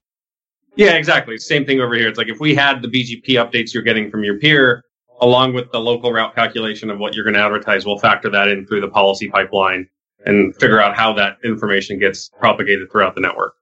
[0.77, 1.37] Yeah, exactly.
[1.37, 2.07] Same thing over here.
[2.07, 4.83] It's like if we had the BGP updates you're getting from your peer,
[5.21, 8.47] along with the local route calculation of what you're going to advertise, we'll factor that
[8.47, 9.89] in through the policy pipeline
[10.25, 13.53] and figure out how that information gets propagated throughout the network.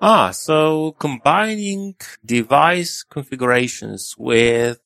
[0.00, 1.94] Ah, so combining
[2.24, 4.80] device configurations with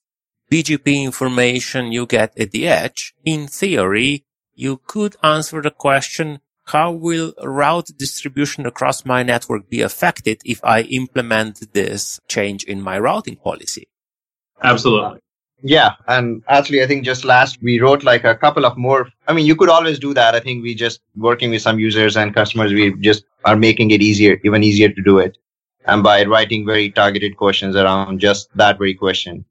[0.50, 6.92] BGP information you get at the edge, in theory, you could answer the question, how
[6.92, 12.98] will route distribution across my network be affected if I implement this change in my
[12.98, 13.88] routing policy?
[14.62, 15.20] Absolutely.
[15.62, 15.92] Yeah.
[16.06, 19.08] And actually, I think just last we wrote like a couple of more.
[19.26, 20.34] I mean, you could always do that.
[20.34, 24.02] I think we just working with some users and customers, we just are making it
[24.02, 25.38] easier, even easier to do it.
[25.86, 29.44] And by writing very targeted questions around just that very question.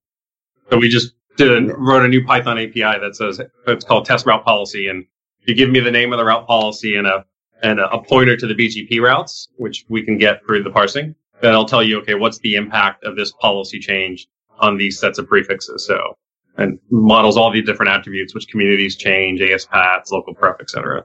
[0.70, 4.26] So we just did a, wrote a new Python API that says it's called test
[4.26, 4.88] route policy.
[4.88, 5.05] And
[5.45, 7.25] you give me the name of the route policy and a,
[7.61, 11.15] and a, pointer to the BGP routes, which we can get through the parsing.
[11.41, 14.27] Then I'll tell you, okay, what's the impact of this policy change
[14.59, 15.85] on these sets of prefixes.
[15.85, 16.17] So,
[16.57, 21.03] and models all the different attributes, which communities change, AS paths, local pref, etc.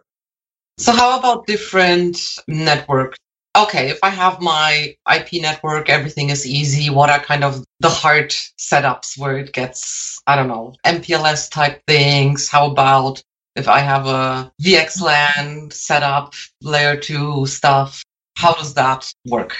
[0.78, 3.18] So how about different networks?
[3.56, 6.90] Okay, if I have my IP network, everything is easy.
[6.90, 11.82] What are kind of the hard setups where it gets, I don't know, MPLS type
[11.88, 12.48] things?
[12.48, 13.20] How about
[13.58, 18.02] if I have a VXLAN setup, layer two stuff?
[18.36, 19.56] How does that work?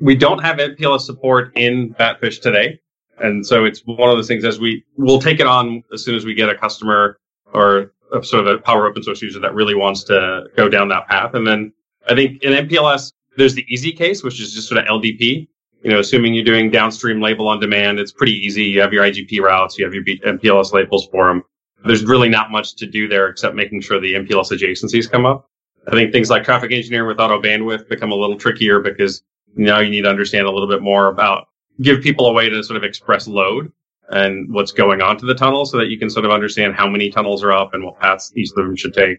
[0.00, 2.80] We don't have MPLS support in Batfish today.
[3.18, 6.16] And so it's one of those things as we, we'll take it on as soon
[6.16, 7.18] as we get a customer
[7.52, 10.88] or a, sort of a power open source user that really wants to go down
[10.88, 11.34] that path.
[11.34, 11.72] And then
[12.08, 15.46] I think in MPLS, there's the easy case, which is just sort of LDP.
[15.84, 18.64] You know, assuming you're doing downstream label on demand, it's pretty easy.
[18.64, 21.44] You have your IGP routes, you have your MPLS labels for them.
[21.84, 25.50] There's really not much to do there except making sure the MPLS adjacencies come up.
[25.86, 29.22] I think things like traffic engineering with auto bandwidth become a little trickier because
[29.54, 31.48] now you need to understand a little bit more about
[31.82, 33.70] give people a way to sort of express load
[34.10, 36.88] and what's going on to the tunnel so that you can sort of understand how
[36.88, 39.18] many tunnels are up and what paths each of them should take.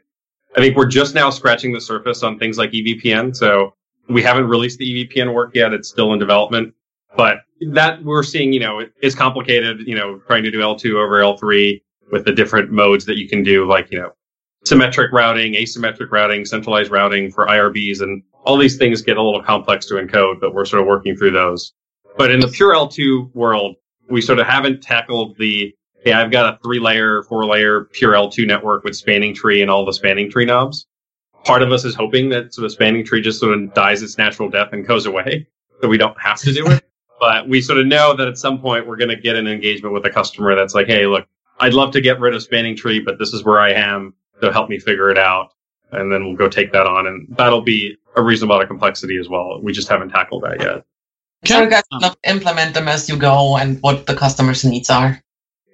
[0.56, 3.36] I think we're just now scratching the surface on things like EVPN.
[3.36, 3.74] So
[4.08, 5.74] we haven't released the EVPN work yet.
[5.74, 6.74] It's still in development,
[7.18, 7.40] but
[7.72, 11.82] that we're seeing, you know, it's complicated, you know, trying to do L2 over L3
[12.12, 14.12] with the different modes that you can do, like, you know,
[14.66, 19.42] symmetric routing, asymmetric routing, centralized routing for IRBs and all these things get a little
[19.42, 21.74] complex to encode, but we're sort of working through those.
[22.18, 23.76] But in the pure L2 world,
[24.10, 28.14] we sort of haven't tackled the, hey, I've got a three layer, four layer pure
[28.14, 30.88] L2 network with spanning tree and all the spanning tree knobs.
[31.44, 34.18] Part of us is hoping that sort of spanning tree just sort of dies its
[34.18, 35.48] natural death and goes away
[35.82, 36.84] so we don't have to do it.
[37.20, 39.94] but we sort of know that at some point we're going to get an engagement
[39.94, 41.28] with a customer that's like, hey, look,
[41.60, 44.14] I'd love to get rid of spanning tree, but this is where I am.
[44.42, 45.50] So help me figure it out.
[45.92, 47.08] And then we'll go take that on.
[47.08, 49.62] And that'll be a reasonable amount of complexity as well.
[49.62, 50.84] We just haven't tackled that yet.
[51.46, 55.22] So you guys kind implement them as you go and what the customer's needs are.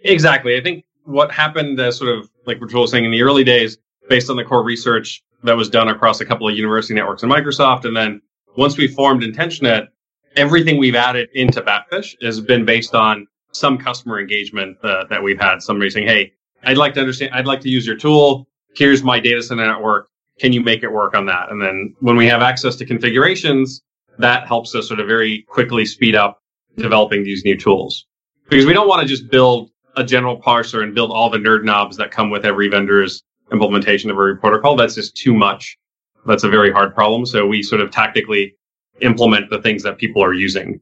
[0.04, 0.58] Exactly.
[0.58, 3.78] I think what happened as sort of like Ratul was saying in the early days,
[4.10, 7.32] based on the core research that was done across a couple of university networks and
[7.32, 8.22] Microsoft, and then
[8.58, 9.88] once we formed Intentionet,
[10.36, 15.40] everything we've added into Batfish has been based on some customer engagement uh, that we've
[15.40, 15.62] had.
[15.62, 16.34] Somebody saying, "Hey,
[16.64, 17.34] I'd like to understand.
[17.34, 18.48] I'd like to use your tool.
[18.76, 20.10] Here's my data center network.
[20.40, 23.82] Can you make it work on that?" And then when we have access to configurations,
[24.18, 26.42] that helps us sort of very quickly speed up
[26.78, 28.06] developing these new tools.
[28.50, 31.64] Because we don't want to just build a general parser and build all the nerd
[31.64, 34.76] knobs that come with every vendor's implementation of every protocol.
[34.76, 35.78] That's just too much.
[36.26, 37.26] That's a very hard problem.
[37.26, 38.56] So we sort of tactically
[39.02, 40.80] implement the things that people are using.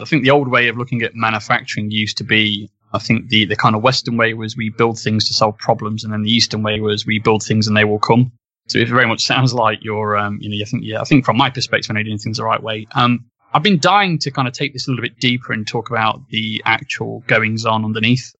[0.00, 3.44] I think the old way of looking at manufacturing used to be, I think the,
[3.44, 6.30] the kind of Western way was we build things to solve problems, and then the
[6.30, 8.32] Eastern way was we build things and they will come.
[8.68, 11.24] So it very much sounds like you're, um, you know, I think, yeah, I think
[11.24, 12.86] from my perspective, I know doing things the right way.
[12.92, 15.90] Um, I've been dying to kind of take this a little bit deeper and talk
[15.90, 18.32] about the actual goings on underneath.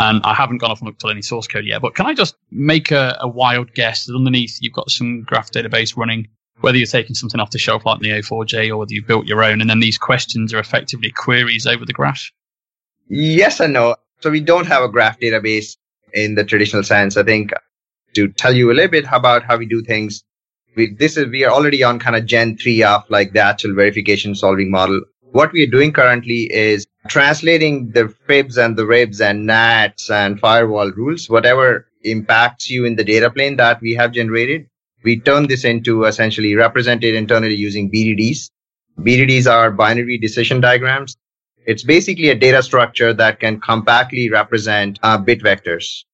[0.00, 2.14] And I haven't gone off and looked at any source code yet, but can I
[2.14, 6.28] just make a, a wild guess that underneath you've got some graph database running,
[6.60, 9.60] whether you're taking something off the shelf like Neo4j or whether you've built your own,
[9.60, 12.30] and then these questions are effectively queries over the graph?
[13.08, 13.96] Yes and no.
[14.20, 15.76] So we don't have a graph database
[16.12, 17.16] in the traditional sense.
[17.16, 17.52] I think
[18.14, 20.24] to tell you a little bit about how we do things.
[20.76, 23.74] We, this is, we are already on kind of Gen 3 of like the actual
[23.74, 25.02] verification solving model.
[25.32, 30.40] What we are doing currently is translating the fibs and the ribs and NATs and
[30.40, 34.68] firewall rules, whatever impacts you in the data plane that we have generated.
[35.04, 38.50] We turn this into essentially represented internally using BDDs.
[39.00, 41.16] BDDs are binary decision diagrams.
[41.66, 46.04] It's basically a data structure that can compactly represent uh, bit vectors.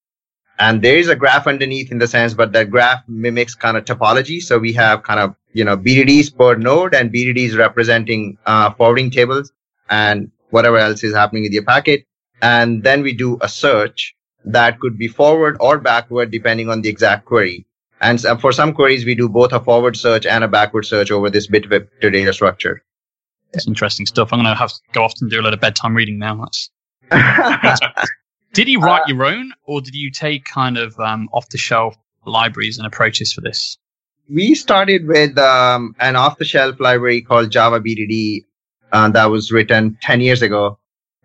[0.59, 3.85] And there is a graph underneath in the sense, but that graph mimics kind of
[3.85, 4.41] topology.
[4.41, 9.11] So we have kind of, you know, BDDs per node and BDDs representing uh, forwarding
[9.11, 9.51] tables
[9.89, 12.05] and whatever else is happening with your packet.
[12.41, 14.15] And then we do a search
[14.45, 17.65] that could be forward or backward depending on the exact query.
[18.01, 21.29] And for some queries, we do both a forward search and a backward search over
[21.29, 22.83] this bit vector data structure.
[23.53, 24.33] It's interesting stuff.
[24.33, 26.43] I'm going to have to go off and do a lot of bedtime reading now.
[26.43, 26.69] That's.
[28.53, 32.77] did you write uh, your own, or did you take kind of um, off-the-shelf libraries
[32.77, 33.77] and approaches for this?
[34.29, 38.43] We started with um, an off-the-shelf library called Java BDD
[38.91, 40.79] uh, that was written 10 years ago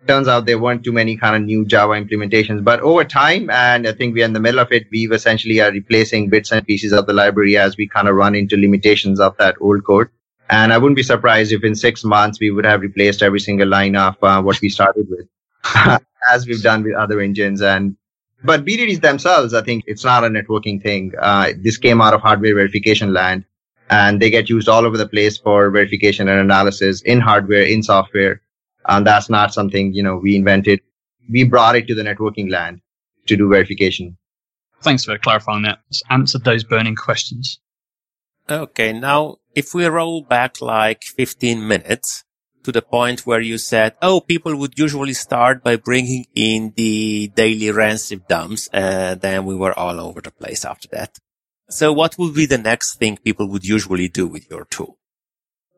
[0.07, 2.63] turns out there weren't too many kind of new Java implementations.
[2.63, 5.71] But over time, and I think we're in the middle of it, we've essentially are
[5.71, 9.37] replacing bits and pieces of the library as we kind of run into limitations of
[9.37, 10.09] that old code.
[10.49, 13.67] And I wouldn't be surprised if in six months we would have replaced every single
[13.67, 15.27] line of uh, what we started with,
[16.33, 17.61] as we've done with other engines.
[17.61, 17.95] And
[18.43, 21.13] but BDDs themselves, I think it's not a networking thing.
[21.17, 23.45] Uh, this came out of hardware verification land,
[23.89, 27.83] and they get used all over the place for verification and analysis in hardware, in
[27.83, 28.41] software.
[28.87, 30.81] And that's not something, you know, we invented.
[31.29, 32.81] We brought it to the networking land
[33.27, 34.17] to do verification.
[34.81, 35.79] Thanks for clarifying that.
[35.89, 37.59] It's answered those burning questions.
[38.49, 38.93] Okay.
[38.93, 42.23] Now, if we roll back like 15 minutes
[42.63, 47.31] to the point where you said, oh, people would usually start by bringing in the
[47.35, 48.67] daily rancid dumps.
[48.73, 51.17] And then we were all over the place after that.
[51.69, 54.97] So what would be the next thing people would usually do with your tool?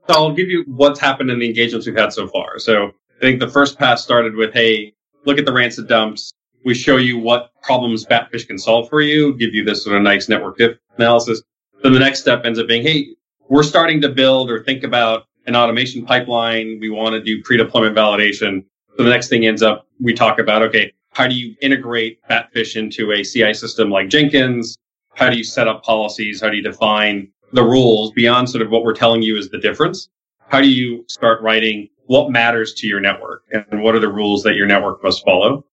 [0.07, 2.59] So I'll give you what's happened in the engagements we've had so far.
[2.59, 4.93] So I think the first pass started with, hey,
[5.25, 6.33] look at the rancid dumps.
[6.65, 10.01] We show you what problems Batfish can solve for you, give you this sort of
[10.01, 11.41] nice network diff analysis.
[11.83, 13.07] Then the next step ends up being, hey,
[13.49, 16.79] we're starting to build or think about an automation pipeline.
[16.79, 18.65] We want to do pre-deployment validation.
[18.97, 22.75] So the next thing ends up, we talk about, okay, how do you integrate Batfish
[22.75, 24.77] into a CI system like Jenkins?
[25.15, 26.41] How do you set up policies?
[26.41, 29.59] How do you define the rules beyond sort of what we're telling you is the
[29.59, 30.09] difference?
[30.47, 34.43] How do you start writing what matters to your network and what are the rules
[34.43, 35.63] that your network must follow?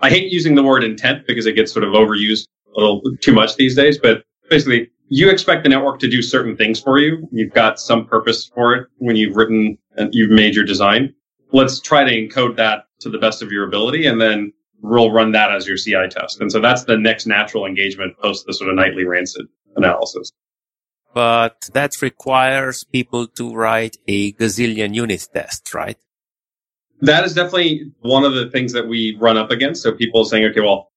[0.00, 3.32] I hate using the word intent because it gets sort of overused a little too
[3.32, 7.28] much these days, but basically you expect the network to do certain things for you.
[7.32, 11.14] You've got some purpose for it when you've written and you've made your design.
[11.52, 15.32] Let's try to encode that to the best of your ability and then we'll run
[15.32, 16.40] that as your CI test.
[16.40, 20.30] And so that's the next natural engagement post the sort of nightly rancid analysis
[21.14, 25.96] but that requires people to write a gazillion unit tests, right?
[27.00, 29.82] That is definitely one of the things that we run up against.
[29.82, 30.90] So people saying, okay, well,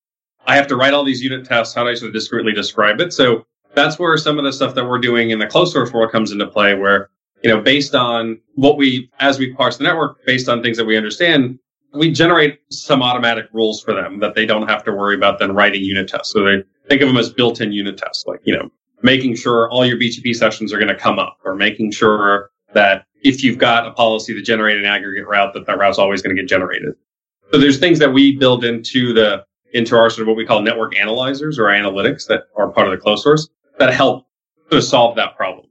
[0.46, 1.76] I have to write all these unit tests.
[1.76, 3.14] How do I sort of discreetly describe it?
[3.14, 3.46] So
[3.76, 6.32] that's where some of the stuff that we're doing in the closed source world comes
[6.32, 7.10] into play where,
[7.44, 10.86] you know, based on what we, as we parse the network, based on things that
[10.86, 11.60] we understand,
[11.94, 15.54] we generate some automatic rules for them that they don't have to worry about then
[15.54, 16.34] writing unit tests.
[16.34, 18.70] So they think of them as built-in unit tests, like, you know,
[19.04, 23.06] making sure all your BGP sessions are going to come up or making sure that
[23.24, 26.36] if you've got a policy to generate an aggregate route, that that route's always going
[26.36, 26.94] to get generated.
[27.52, 30.62] So there's things that we build into the, into our sort of what we call
[30.62, 34.28] network analyzers or analytics that are part of the closed source that help
[34.72, 35.66] to solve that problem.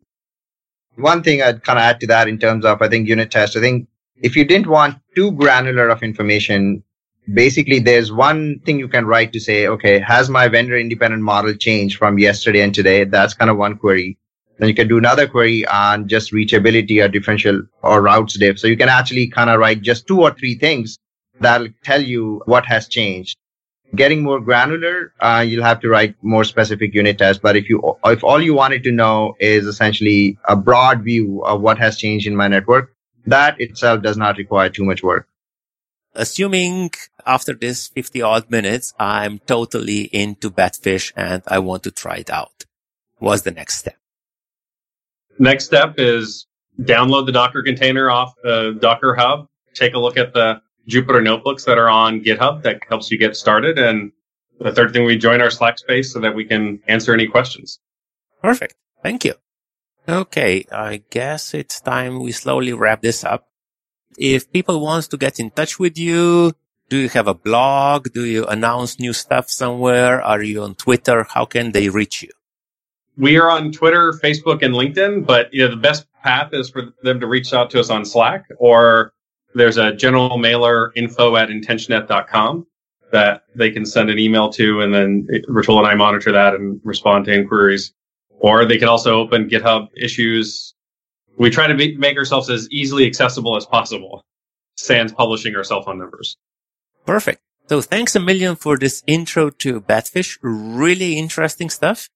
[0.96, 3.56] One thing I'd kind of add to that in terms of, I think unit test,
[3.56, 6.82] I think if you didn't want too granular of information,
[7.32, 11.54] basically there's one thing you can write to say, okay, has my vendor independent model
[11.54, 13.04] changed from yesterday and today?
[13.04, 14.18] That's kind of one query.
[14.58, 18.58] Then you can do another query on just reachability or differential or routes diff.
[18.58, 20.98] So you can actually kind of write just two or three things
[21.40, 23.36] that'll tell you what has changed.
[23.94, 27.40] Getting more granular, uh, you'll have to write more specific unit tests.
[27.40, 31.60] But if you, if all you wanted to know is essentially a broad view of
[31.60, 32.94] what has changed in my network,
[33.26, 35.28] that itself does not require too much work
[36.16, 36.90] assuming
[37.24, 42.30] after this 50 odd minutes, I'm totally into Batfish and I want to try it
[42.30, 42.64] out.
[43.18, 43.96] What's the next step?
[45.38, 46.46] Next step is
[46.80, 49.48] download the Docker container off the Docker Hub.
[49.74, 53.36] Take a look at the Jupyter notebooks that are on GitHub that helps you get
[53.36, 53.78] started.
[53.78, 54.12] And
[54.58, 57.78] the third thing, we join our Slack space so that we can answer any questions.
[58.42, 58.74] Perfect.
[59.02, 59.34] Thank you.
[60.08, 60.64] Okay.
[60.70, 63.48] I guess it's time we slowly wrap this up
[64.18, 66.52] if people want to get in touch with you,
[66.88, 68.12] do you have a blog?
[68.12, 70.22] Do you announce new stuff somewhere?
[70.22, 71.24] Are you on Twitter?
[71.24, 72.30] How can they reach you?
[73.16, 76.92] We are on Twitter, Facebook, and LinkedIn, but you know, the best path is for
[77.02, 79.12] them to reach out to us on Slack or
[79.54, 82.66] there's a general mailer info at intentionet.com
[83.12, 86.80] that they can send an email to and then Ratul and I monitor that and
[86.84, 87.92] respond to inquiries.
[88.38, 90.74] Or they can also open GitHub issues
[91.38, 94.24] we try to make, make ourselves as easily accessible as possible.
[94.76, 96.36] Sans publishing our cell phone numbers.
[97.06, 97.40] Perfect.
[97.68, 100.38] So thanks a million for this intro to Batfish.
[100.42, 102.08] Really interesting stuff.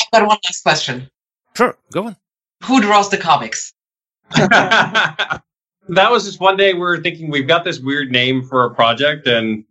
[0.00, 1.10] I've got one last question.
[1.56, 2.16] Sure, go on.
[2.64, 3.72] Who draws the comics?
[4.30, 5.42] that
[5.88, 9.26] was just one day we were thinking we've got this weird name for a project
[9.26, 9.64] and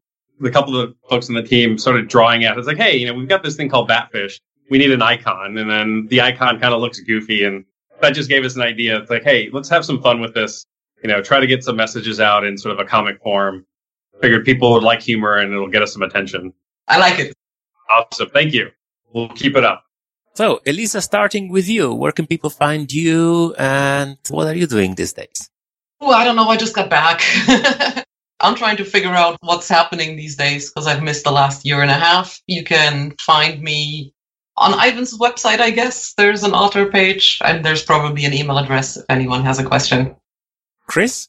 [0.44, 2.60] a couple of folks on the team started drawing at it.
[2.60, 4.40] It's like, hey, you know, we've got this thing called Batfish.
[4.70, 5.58] we need an icon.
[5.58, 7.44] And then the icon kind of looks goofy.
[7.44, 7.66] And
[8.04, 9.00] that just gave us an idea.
[9.00, 10.66] It's like, hey, let's have some fun with this.
[11.04, 13.66] You know, try to get some messages out in sort of a comic form.
[14.22, 16.54] Figured people would like humor and it'll get us some attention.
[16.88, 17.34] I like it.
[17.90, 18.30] Awesome.
[18.30, 18.72] Thank you.
[19.14, 19.84] We'll keep it up.
[20.36, 24.96] So, Elisa, starting with you, where can people find you and what are you doing
[24.96, 25.50] these days?
[26.02, 26.48] Oh, I don't know.
[26.50, 27.22] I just got back.
[28.40, 31.82] I'm trying to figure out what's happening these days because I've missed the last year
[31.82, 32.42] and a half.
[32.48, 34.14] You can find me
[34.58, 36.14] on Ivan's website, I guess.
[36.14, 40.16] There's an author page and there's probably an email address if anyone has a question.
[40.88, 41.28] Chris?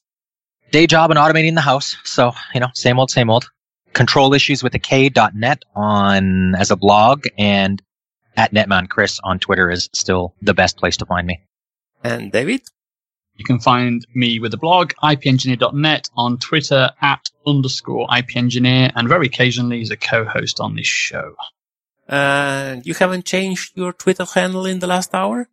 [0.71, 1.97] Day job and automating the house.
[2.05, 3.49] So, you know, same old, same old.
[3.93, 7.81] Control issues with the K.net on as a blog and
[8.37, 11.41] at Netman Chris on Twitter is still the best place to find me.
[12.03, 12.63] And David?
[13.37, 19.27] You can find me with the blog, ipengineer.net, on Twitter at underscore ipengineer, and very
[19.27, 21.35] occasionally as a co-host on this show.
[22.09, 25.49] And you haven't changed your Twitter handle in the last hour?